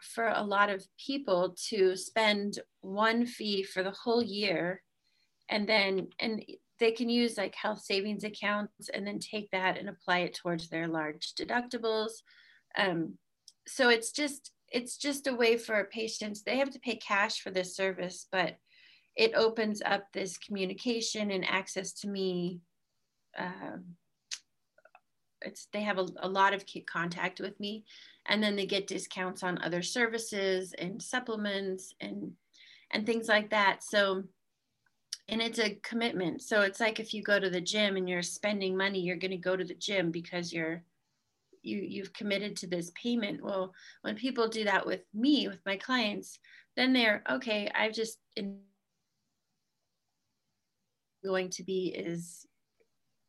for 0.00 0.28
a 0.28 0.42
lot 0.42 0.70
of 0.70 0.86
people 1.04 1.56
to 1.68 1.96
spend 1.96 2.58
one 2.80 3.26
fee 3.26 3.62
for 3.62 3.82
the 3.82 3.92
whole 3.92 4.22
year 4.22 4.82
and 5.48 5.68
then 5.68 6.08
and 6.18 6.44
they 6.78 6.92
can 6.92 7.08
use 7.08 7.38
like 7.38 7.54
health 7.54 7.80
savings 7.80 8.24
accounts 8.24 8.90
and 8.92 9.06
then 9.06 9.18
take 9.18 9.50
that 9.50 9.78
and 9.78 9.88
apply 9.88 10.18
it 10.18 10.34
towards 10.34 10.68
their 10.68 10.86
large 10.86 11.32
deductibles. 11.34 12.10
Um, 12.76 13.14
so 13.66 13.88
it's 13.88 14.12
just 14.12 14.52
it's 14.70 14.96
just 14.96 15.26
a 15.26 15.34
way 15.34 15.56
for 15.56 15.88
patients 15.92 16.42
they 16.42 16.58
have 16.58 16.70
to 16.70 16.80
pay 16.80 16.96
cash 16.96 17.40
for 17.40 17.50
this 17.50 17.76
service 17.76 18.26
but 18.32 18.56
it 19.16 19.32
opens 19.34 19.80
up 19.84 20.12
this 20.12 20.36
communication 20.36 21.30
and 21.30 21.44
access 21.48 21.92
to 21.92 22.08
me. 22.08 22.60
Um, 23.38 23.96
it's 25.42 25.68
they 25.72 25.82
have 25.82 25.98
a, 25.98 26.06
a 26.18 26.28
lot 26.28 26.54
of 26.54 26.64
contact 26.90 27.40
with 27.40 27.58
me, 27.58 27.84
and 28.26 28.42
then 28.42 28.56
they 28.56 28.66
get 28.66 28.86
discounts 28.86 29.42
on 29.42 29.62
other 29.62 29.82
services 29.82 30.74
and 30.78 31.02
supplements 31.02 31.94
and 32.00 32.32
and 32.92 33.06
things 33.06 33.26
like 33.26 33.50
that. 33.50 33.82
So, 33.82 34.22
and 35.28 35.42
it's 35.42 35.58
a 35.58 35.78
commitment. 35.82 36.42
So 36.42 36.60
it's 36.60 36.80
like 36.80 37.00
if 37.00 37.12
you 37.14 37.22
go 37.22 37.40
to 37.40 37.50
the 37.50 37.60
gym 37.60 37.96
and 37.96 38.08
you're 38.08 38.22
spending 38.22 38.76
money, 38.76 39.00
you're 39.00 39.16
going 39.16 39.30
to 39.32 39.36
go 39.36 39.56
to 39.56 39.64
the 39.64 39.74
gym 39.74 40.10
because 40.10 40.52
you're 40.52 40.82
you 41.62 41.78
you've 41.78 42.12
committed 42.12 42.56
to 42.56 42.66
this 42.66 42.92
payment. 43.00 43.42
Well, 43.42 43.72
when 44.02 44.14
people 44.14 44.48
do 44.48 44.64
that 44.64 44.86
with 44.86 45.02
me, 45.14 45.48
with 45.48 45.60
my 45.64 45.76
clients, 45.76 46.38
then 46.76 46.92
they're 46.92 47.22
okay. 47.30 47.70
I've 47.74 47.94
just 47.94 48.18
going 51.26 51.50
to 51.50 51.62
be 51.62 51.88
is 51.88 52.46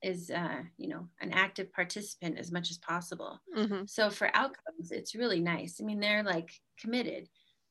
is 0.03 0.29
uh, 0.29 0.61
you 0.77 0.87
know 0.87 1.07
an 1.21 1.31
active 1.33 1.73
participant 1.73 2.37
as 2.37 2.51
much 2.51 2.69
as 2.69 2.77
possible. 2.77 3.41
Mm-hmm. 3.57 3.85
so 3.87 4.09
for 4.09 4.29
outcomes 4.33 4.91
it's 4.91 5.15
really 5.15 5.39
nice. 5.39 5.79
I 5.81 5.83
mean 5.83 5.99
they're 5.99 6.23
like 6.23 6.51
committed 6.79 7.27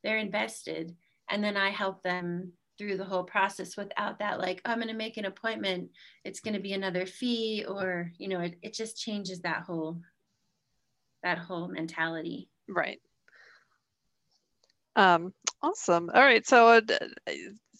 they're 0.06 0.18
invested 0.18 0.94
and 1.30 1.42
then 1.42 1.56
i 1.56 1.70
help 1.70 2.02
them 2.02 2.52
through 2.78 2.96
the 2.96 3.04
whole 3.04 3.24
process 3.24 3.76
without 3.76 4.18
that 4.18 4.38
like 4.38 4.60
i'm 4.64 4.78
going 4.78 4.88
to 4.88 4.94
make 4.94 5.16
an 5.16 5.24
appointment. 5.24 5.90
It's 6.24 6.40
going 6.40 6.54
to 6.54 6.60
be 6.60 6.74
another 6.74 7.06
fee 7.06 7.64
or 7.66 8.12
you 8.18 8.28
know 8.28 8.40
it, 8.40 8.56
it 8.62 8.74
just 8.74 9.00
changes 9.00 9.40
that 9.40 9.62
whole 9.62 10.00
that 11.22 11.38
whole 11.38 11.66
mentality. 11.66 12.48
Right. 12.68 13.00
Um, 14.94 15.32
awesome. 15.62 16.10
All 16.14 16.22
right 16.22 16.46
so 16.46 16.68
uh, 16.68 16.80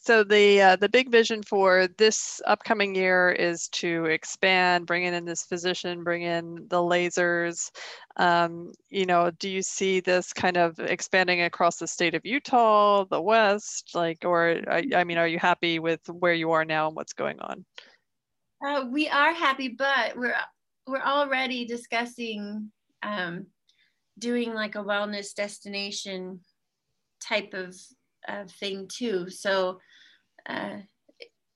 so 0.07 0.23
the 0.23 0.62
uh, 0.62 0.77
the 0.77 0.88
big 0.88 1.11
vision 1.11 1.42
for 1.42 1.88
this 1.99 2.40
upcoming 2.47 2.95
year 2.95 3.33
is 3.33 3.66
to 3.71 4.05
expand, 4.05 4.87
bring 4.87 5.03
in 5.03 5.25
this 5.25 5.42
physician, 5.42 6.05
bring 6.05 6.23
in 6.23 6.66
the 6.69 6.77
lasers. 6.77 7.73
Um, 8.16 8.73
you 8.88 9.05
know, 9.05 9.33
do 9.33 9.49
you 9.49 9.62
see 9.62 9.99
this 9.99 10.33
kind 10.33 10.57
of 10.57 10.79
expanding 10.79 11.42
across 11.42 11.79
the 11.79 11.88
state 11.88 12.14
of 12.14 12.25
Utah, 12.25 13.05
the 13.05 13.21
West, 13.21 13.97
like, 13.97 14.19
or 14.25 14.62
I 14.69 15.03
mean, 15.03 15.19
are 15.19 15.27
you 15.27 15.40
happy 15.40 15.81
with 15.81 16.01
where 16.09 16.35
you 16.35 16.53
are 16.53 16.64
now 16.64 16.87
and 16.87 16.95
what's 16.95 17.12
going 17.12 17.40
on? 17.40 17.64
Uh, 18.64 18.85
we 18.88 19.09
are 19.09 19.35
happy, 19.35 19.75
but 19.77 20.16
we're 20.16 20.37
we're 20.87 21.03
already 21.03 21.64
discussing 21.64 22.71
um, 23.03 23.47
doing 24.21 24.55
like 24.55 24.77
a 24.77 24.85
wellness 24.85 25.35
destination 25.35 26.38
type 27.21 27.55
of 27.55 27.75
of 28.29 28.53
thing 28.53 28.88
too. 28.88 29.29
So 29.31 29.81
uh, 30.49 30.77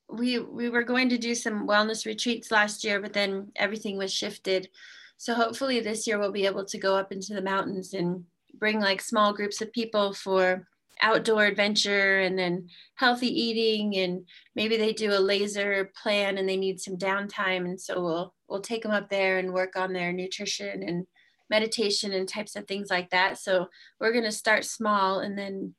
we 0.09 0.39
we 0.39 0.69
were 0.69 0.83
going 0.83 1.09
to 1.09 1.17
do 1.17 1.33
some 1.33 1.67
wellness 1.67 2.05
retreats 2.05 2.51
last 2.51 2.83
year, 2.83 2.99
but 2.99 3.13
then 3.13 3.51
everything 3.55 3.97
was 3.97 4.13
shifted. 4.13 4.69
So 5.17 5.33
hopefully 5.33 5.79
this 5.79 6.07
year 6.07 6.19
we'll 6.19 6.31
be 6.31 6.45
able 6.45 6.65
to 6.65 6.77
go 6.77 6.95
up 6.95 7.11
into 7.11 7.33
the 7.33 7.41
mountains 7.41 7.93
and 7.93 8.25
bring 8.55 8.79
like 8.79 9.01
small 9.01 9.33
groups 9.33 9.61
of 9.61 9.71
people 9.71 10.13
for 10.13 10.67
outdoor 11.01 11.45
adventure 11.45 12.19
and 12.19 12.37
then 12.37 12.67
healthy 12.95 13.27
eating. 13.27 13.97
And 13.97 14.25
maybe 14.55 14.77
they 14.77 14.93
do 14.93 15.13
a 15.13 15.19
laser 15.19 15.91
plan 16.01 16.37
and 16.37 16.47
they 16.47 16.57
need 16.57 16.79
some 16.79 16.97
downtime. 16.97 17.65
And 17.65 17.79
so 17.79 18.03
we'll 18.03 18.33
we'll 18.47 18.61
take 18.61 18.83
them 18.83 18.91
up 18.91 19.09
there 19.09 19.37
and 19.37 19.53
work 19.53 19.75
on 19.75 19.93
their 19.93 20.11
nutrition 20.11 20.83
and 20.83 21.07
meditation 21.49 22.13
and 22.13 22.27
types 22.27 22.55
of 22.55 22.67
things 22.67 22.89
like 22.89 23.09
that. 23.11 23.37
So 23.37 23.67
we're 23.99 24.13
going 24.13 24.23
to 24.25 24.31
start 24.31 24.65
small 24.65 25.19
and 25.19 25.37
then 25.37 25.75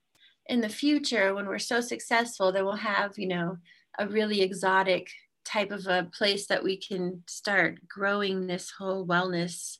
in 0.47 0.61
the 0.61 0.69
future 0.69 1.35
when 1.35 1.47
we're 1.47 1.59
so 1.59 1.81
successful 1.81 2.53
that 2.53 2.65
we'll 2.65 2.75
have 2.75 3.19
you 3.19 3.29
know 3.29 3.57
a 3.99 4.09
really 4.09 4.41
exotic 4.43 5.09
type 5.45 5.71
of 5.71 5.87
a 5.87 6.09
place 6.13 6.47
that 6.47 6.63
we 6.63 6.77
can 6.77 7.23
start 7.27 7.77
growing 7.89 8.47
this 8.47 8.71
whole 8.71 9.07
wellness 9.07 9.79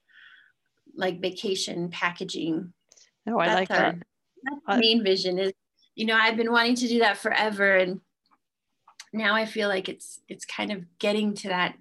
like 0.95 1.21
vacation 1.21 1.89
packaging. 1.91 2.73
Oh 3.29 3.39
i 3.39 3.47
that's 3.47 3.71
like 3.71 3.81
our, 3.81 3.95
that 4.67 4.79
main 4.81 5.05
vision 5.05 5.39
is 5.39 5.53
you 5.95 6.07
know 6.07 6.17
i've 6.17 6.37
been 6.37 6.51
wanting 6.51 6.75
to 6.75 6.89
do 6.89 6.99
that 6.99 7.19
forever 7.19 7.77
and 7.77 8.01
now 9.13 9.35
i 9.35 9.47
feel 9.47 9.69
like 9.69 9.89
it's 9.89 10.21
it's 10.29 10.45
kind 10.45 10.73
of 10.73 10.85
getting 10.99 11.35
to 11.35 11.49
that 11.49 11.77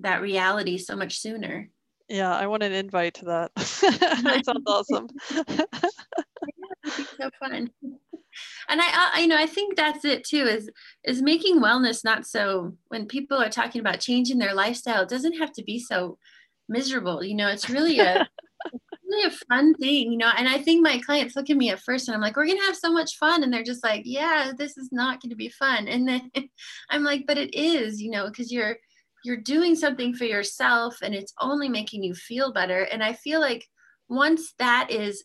that 0.00 0.20
reality 0.20 0.76
so 0.78 0.94
much 0.94 1.18
sooner. 1.18 1.70
Yeah 2.08 2.36
i 2.36 2.46
want 2.46 2.62
an 2.62 2.72
invite 2.72 3.14
to 3.14 3.24
that. 3.26 3.50
That 3.56 4.42
sounds 4.44 4.62
awesome 4.66 5.08
so 7.20 7.30
fun. 7.38 7.70
And 8.68 8.80
I, 8.80 9.10
I, 9.14 9.20
you 9.20 9.28
know, 9.28 9.38
I 9.38 9.46
think 9.46 9.76
that's 9.76 10.04
it 10.04 10.24
too. 10.24 10.44
Is 10.44 10.70
is 11.04 11.22
making 11.22 11.60
wellness 11.60 12.04
not 12.04 12.26
so. 12.26 12.76
When 12.88 13.06
people 13.06 13.38
are 13.38 13.48
talking 13.48 13.80
about 13.80 14.00
changing 14.00 14.38
their 14.38 14.54
lifestyle, 14.54 15.02
it 15.02 15.08
doesn't 15.08 15.38
have 15.38 15.52
to 15.52 15.64
be 15.64 15.78
so 15.78 16.18
miserable. 16.68 17.24
You 17.24 17.34
know, 17.34 17.48
it's 17.48 17.70
really 17.70 17.98
a 18.00 18.28
really 19.08 19.26
a 19.26 19.30
fun 19.48 19.74
thing, 19.74 20.12
you 20.12 20.18
know. 20.18 20.30
And 20.36 20.48
I 20.48 20.58
think 20.58 20.82
my 20.82 20.98
clients 20.98 21.36
look 21.36 21.50
at 21.50 21.56
me 21.56 21.70
at 21.70 21.80
first 21.80 22.08
and 22.08 22.14
I'm 22.14 22.20
like, 22.20 22.36
we're 22.36 22.46
gonna 22.46 22.60
have 22.62 22.76
so 22.76 22.92
much 22.92 23.16
fun. 23.16 23.42
And 23.42 23.52
they're 23.52 23.62
just 23.62 23.84
like, 23.84 24.02
yeah, 24.04 24.52
this 24.56 24.76
is 24.76 24.90
not 24.92 25.22
gonna 25.22 25.36
be 25.36 25.48
fun. 25.48 25.88
And 25.88 26.08
then 26.08 26.30
I'm 26.90 27.04
like, 27.04 27.24
but 27.26 27.38
it 27.38 27.54
is, 27.54 28.00
you 28.02 28.10
know, 28.10 28.26
because 28.28 28.52
you're 28.52 28.76
you're 29.24 29.36
doing 29.36 29.74
something 29.74 30.14
for 30.14 30.24
yourself 30.24 30.98
and 31.02 31.14
it's 31.14 31.32
only 31.40 31.68
making 31.68 32.02
you 32.04 32.14
feel 32.14 32.52
better. 32.52 32.82
And 32.82 33.02
I 33.02 33.14
feel 33.14 33.40
like 33.40 33.66
once 34.08 34.54
that 34.58 34.90
is 34.90 35.22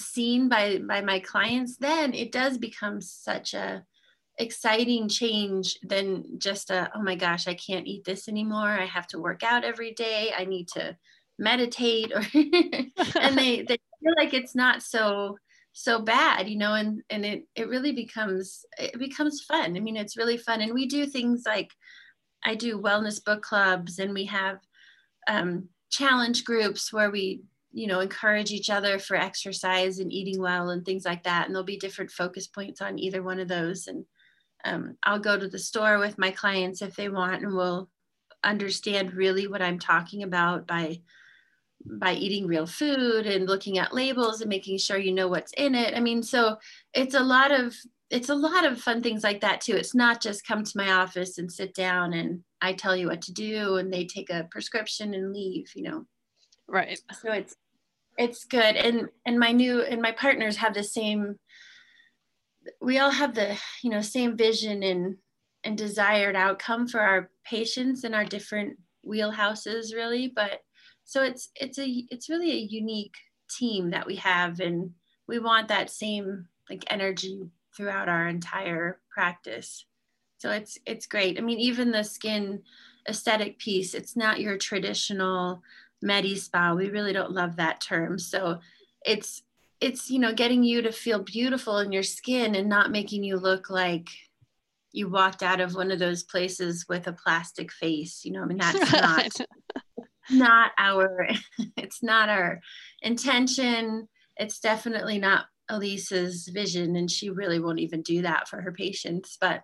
seen 0.00 0.48
by 0.48 0.78
by 0.78 1.00
my 1.00 1.20
clients 1.20 1.76
then 1.76 2.14
it 2.14 2.32
does 2.32 2.58
become 2.58 3.00
such 3.00 3.54
a 3.54 3.84
exciting 4.40 5.06
change 5.08 5.78
than 5.82 6.24
just 6.38 6.70
a 6.70 6.90
oh 6.94 7.02
my 7.02 7.14
gosh 7.14 7.46
i 7.46 7.54
can't 7.54 7.86
eat 7.86 8.04
this 8.04 8.26
anymore. 8.26 8.70
I 8.70 8.86
have 8.86 9.06
to 9.08 9.20
work 9.20 9.42
out 9.42 9.64
every 9.64 9.92
day. 9.92 10.32
I 10.36 10.46
need 10.46 10.68
to 10.68 10.96
meditate 11.38 12.12
or 12.12 12.22
and 12.34 13.38
they 13.38 13.62
they 13.62 13.78
feel 14.02 14.14
like 14.16 14.34
it's 14.34 14.54
not 14.54 14.82
so 14.82 15.38
so 15.72 16.00
bad 16.00 16.48
you 16.48 16.58
know 16.58 16.74
and 16.74 17.02
and 17.10 17.24
it 17.24 17.44
it 17.54 17.68
really 17.68 17.92
becomes 17.92 18.64
it 18.78 18.98
becomes 18.98 19.42
fun. 19.42 19.76
I 19.76 19.80
mean 19.80 19.96
it's 19.96 20.16
really 20.16 20.38
fun. 20.38 20.62
And 20.62 20.72
we 20.72 20.86
do 20.86 21.06
things 21.06 21.42
like 21.46 21.70
i 22.42 22.54
do 22.54 22.80
wellness 22.80 23.22
book 23.22 23.42
clubs 23.42 23.98
and 23.98 24.14
we 24.14 24.24
have 24.24 24.58
um, 25.28 25.68
challenge 25.90 26.44
groups 26.44 26.92
where 26.92 27.10
we 27.10 27.42
you 27.72 27.86
know 27.86 28.00
encourage 28.00 28.50
each 28.50 28.70
other 28.70 28.98
for 28.98 29.16
exercise 29.16 29.98
and 29.98 30.12
eating 30.12 30.40
well 30.40 30.70
and 30.70 30.84
things 30.84 31.04
like 31.04 31.22
that 31.24 31.46
and 31.46 31.54
there'll 31.54 31.64
be 31.64 31.78
different 31.78 32.10
focus 32.10 32.46
points 32.46 32.80
on 32.80 32.98
either 32.98 33.22
one 33.22 33.38
of 33.38 33.48
those 33.48 33.86
and 33.86 34.04
um, 34.64 34.96
i'll 35.04 35.18
go 35.18 35.38
to 35.38 35.48
the 35.48 35.58
store 35.58 35.98
with 35.98 36.18
my 36.18 36.30
clients 36.30 36.82
if 36.82 36.96
they 36.96 37.08
want 37.08 37.42
and 37.42 37.54
we'll 37.54 37.88
understand 38.42 39.14
really 39.14 39.46
what 39.46 39.62
i'm 39.62 39.78
talking 39.78 40.22
about 40.22 40.66
by 40.66 40.98
by 41.84 42.12
eating 42.12 42.46
real 42.46 42.66
food 42.66 43.26
and 43.26 43.48
looking 43.48 43.78
at 43.78 43.94
labels 43.94 44.40
and 44.40 44.50
making 44.50 44.76
sure 44.76 44.98
you 44.98 45.12
know 45.12 45.28
what's 45.28 45.52
in 45.54 45.74
it. 45.74 45.96
I 45.96 46.00
mean 46.00 46.22
so 46.22 46.58
it's 46.92 47.14
a 47.14 47.20
lot 47.22 47.52
of 47.52 47.74
it's 48.10 48.28
a 48.28 48.34
lot 48.34 48.66
of 48.66 48.80
fun 48.80 49.02
things 49.02 49.24
like 49.24 49.40
that 49.40 49.62
too. 49.62 49.76
It's 49.76 49.94
not 49.94 50.20
just 50.20 50.46
come 50.46 50.62
to 50.62 50.76
my 50.76 50.92
office 50.92 51.38
and 51.38 51.50
sit 51.50 51.74
down 51.74 52.12
and 52.12 52.42
i 52.60 52.72
tell 52.72 52.96
you 52.96 53.08
what 53.08 53.22
to 53.22 53.32
do 53.32 53.76
and 53.76 53.92
they 53.92 54.04
take 54.04 54.30
a 54.30 54.46
prescription 54.50 55.14
and 55.14 55.32
leave 55.32 55.70
you 55.74 55.82
know 55.82 56.06
right. 56.70 56.98
So 57.20 57.32
it's 57.32 57.56
it's 58.16 58.44
good. 58.44 58.76
And 58.76 59.08
and 59.26 59.38
my 59.38 59.52
new 59.52 59.82
and 59.82 60.00
my 60.00 60.12
partners 60.12 60.56
have 60.56 60.74
the 60.74 60.84
same 60.84 61.38
we 62.80 62.98
all 62.98 63.10
have 63.10 63.34
the 63.34 63.58
you 63.82 63.90
know 63.90 64.02
same 64.02 64.36
vision 64.36 64.82
and 64.82 65.16
and 65.64 65.76
desired 65.76 66.36
outcome 66.36 66.88
for 66.88 67.00
our 67.00 67.30
patients 67.44 68.04
in 68.04 68.14
our 68.14 68.24
different 68.24 68.78
wheelhouses 69.06 69.94
really. 69.94 70.28
But 70.28 70.60
so 71.04 71.22
it's 71.22 71.50
it's 71.56 71.78
a 71.78 72.04
it's 72.10 72.28
really 72.28 72.52
a 72.52 72.68
unique 72.70 73.14
team 73.58 73.90
that 73.90 74.06
we 74.06 74.16
have. 74.16 74.60
And 74.60 74.90
we 75.26 75.38
want 75.38 75.68
that 75.68 75.90
same 75.90 76.46
like 76.68 76.84
energy 76.88 77.50
throughout 77.76 78.08
our 78.08 78.28
entire 78.28 79.00
practice. 79.10 79.86
So 80.38 80.50
it's 80.50 80.78
it's 80.86 81.06
great. 81.06 81.38
I 81.38 81.40
mean 81.40 81.58
even 81.58 81.90
the 81.90 82.04
skin 82.04 82.62
aesthetic 83.08 83.58
piece 83.58 83.94
it's 83.94 84.14
not 84.14 84.40
your 84.40 84.58
traditional 84.58 85.62
medi 86.02 86.36
spa. 86.36 86.74
We 86.74 86.88
really 86.90 87.12
don't 87.12 87.32
love 87.32 87.56
that 87.56 87.80
term. 87.80 88.18
So 88.18 88.60
it's 89.04 89.42
it's 89.80 90.10
you 90.10 90.18
know 90.18 90.34
getting 90.34 90.62
you 90.62 90.82
to 90.82 90.92
feel 90.92 91.22
beautiful 91.22 91.78
in 91.78 91.92
your 91.92 92.02
skin 92.02 92.54
and 92.54 92.68
not 92.68 92.90
making 92.90 93.24
you 93.24 93.36
look 93.36 93.70
like 93.70 94.08
you 94.92 95.08
walked 95.08 95.42
out 95.42 95.60
of 95.60 95.74
one 95.74 95.90
of 95.90 95.98
those 95.98 96.22
places 96.22 96.84
with 96.88 97.06
a 97.06 97.12
plastic 97.12 97.72
face 97.72 98.22
you 98.24 98.32
know 98.32 98.42
i 98.42 98.44
mean 98.44 98.58
that's 98.60 98.92
not 98.92 99.46
not 100.30 100.72
our 100.78 101.28
it's 101.76 102.02
not 102.02 102.28
our 102.28 102.60
intention. 103.02 104.08
It's 104.36 104.60
definitely 104.60 105.18
not 105.18 105.46
elise's 105.70 106.48
vision 106.48 106.96
and 106.96 107.10
she 107.10 107.30
really 107.30 107.60
won't 107.60 107.78
even 107.78 108.02
do 108.02 108.22
that 108.22 108.48
for 108.48 108.60
her 108.60 108.72
patients 108.72 109.38
but 109.40 109.62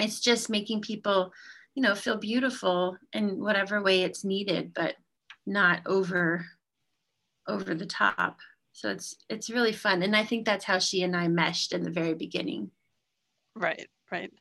it's 0.00 0.20
just 0.20 0.50
making 0.50 0.80
people 0.80 1.32
you 1.74 1.82
know 1.82 1.94
feel 1.94 2.16
beautiful 2.16 2.96
in 3.12 3.40
whatever 3.40 3.80
way 3.80 4.02
it's 4.02 4.24
needed 4.24 4.72
but 4.74 4.94
not 5.48 5.80
over 5.86 6.46
over 7.46 7.74
the 7.74 7.86
top. 7.86 8.38
So 8.72 8.90
it's 8.90 9.16
it's 9.28 9.50
really 9.50 9.72
fun. 9.72 10.02
And 10.02 10.14
i 10.14 10.24
think 10.24 10.44
that's 10.44 10.64
how 10.64 10.78
she 10.78 11.02
and 11.02 11.16
i 11.16 11.26
meshed 11.28 11.72
in 11.72 11.82
the 11.82 11.90
very 11.90 12.14
beginning. 12.14 12.70
Right 13.54 13.88
right. 14.12 14.32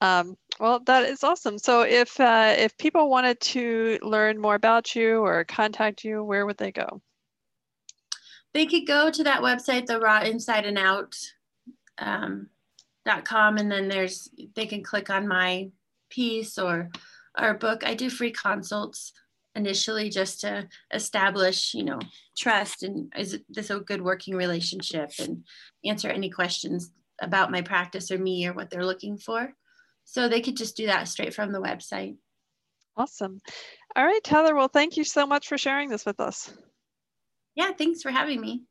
Um, 0.00 0.36
well 0.58 0.80
that 0.86 1.04
is 1.04 1.22
awesome. 1.22 1.58
So 1.58 1.82
if 1.82 2.18
uh, 2.18 2.54
if 2.56 2.76
people 2.78 3.10
wanted 3.10 3.38
to 3.40 3.98
learn 4.02 4.40
more 4.40 4.54
about 4.54 4.96
you 4.96 5.20
or 5.20 5.44
contact 5.44 6.04
you 6.04 6.24
where 6.24 6.46
would 6.46 6.56
they 6.56 6.72
go? 6.72 7.02
They 8.52 8.66
could 8.66 8.86
go 8.86 9.10
to 9.10 9.22
that 9.24 9.42
website 9.42 9.86
the 9.86 10.00
raw 10.00 10.22
inside 10.22 10.64
and 10.64 10.78
out 10.78 11.14
um, 11.98 12.48
.com. 13.24 13.58
And 13.58 13.70
then 13.70 13.88
there's 13.88 14.30
they 14.56 14.66
can 14.66 14.82
click 14.82 15.10
on 15.10 15.28
my 15.28 15.70
piece 16.08 16.58
or 16.58 16.90
our 17.36 17.54
book. 17.54 17.84
I 17.84 17.94
do 17.94 18.10
free 18.10 18.32
consults 18.32 19.12
initially 19.54 20.10
just 20.10 20.40
to 20.40 20.68
establish, 20.92 21.74
you 21.74 21.84
know, 21.84 21.98
trust 22.36 22.82
and 22.82 23.12
is 23.16 23.38
this 23.48 23.70
a 23.70 23.80
good 23.80 24.02
working 24.02 24.36
relationship 24.36 25.10
and 25.18 25.44
answer 25.84 26.08
any 26.08 26.30
questions 26.30 26.92
about 27.20 27.50
my 27.50 27.62
practice 27.62 28.10
or 28.10 28.18
me 28.18 28.46
or 28.46 28.52
what 28.52 28.70
they're 28.70 28.86
looking 28.86 29.18
for. 29.18 29.52
So 30.04 30.28
they 30.28 30.40
could 30.40 30.56
just 30.56 30.76
do 30.76 30.86
that 30.86 31.08
straight 31.08 31.34
from 31.34 31.52
the 31.52 31.60
website. 31.60 32.16
Awesome. 32.96 33.40
All 33.96 34.04
right, 34.04 34.26
Heather. 34.26 34.54
Well, 34.54 34.68
thank 34.68 34.96
you 34.96 35.04
so 35.04 35.26
much 35.26 35.48
for 35.48 35.58
sharing 35.58 35.88
this 35.88 36.06
with 36.06 36.20
us. 36.20 36.52
Yeah, 37.54 37.72
thanks 37.72 38.02
for 38.02 38.10
having 38.10 38.40
me. 38.40 38.62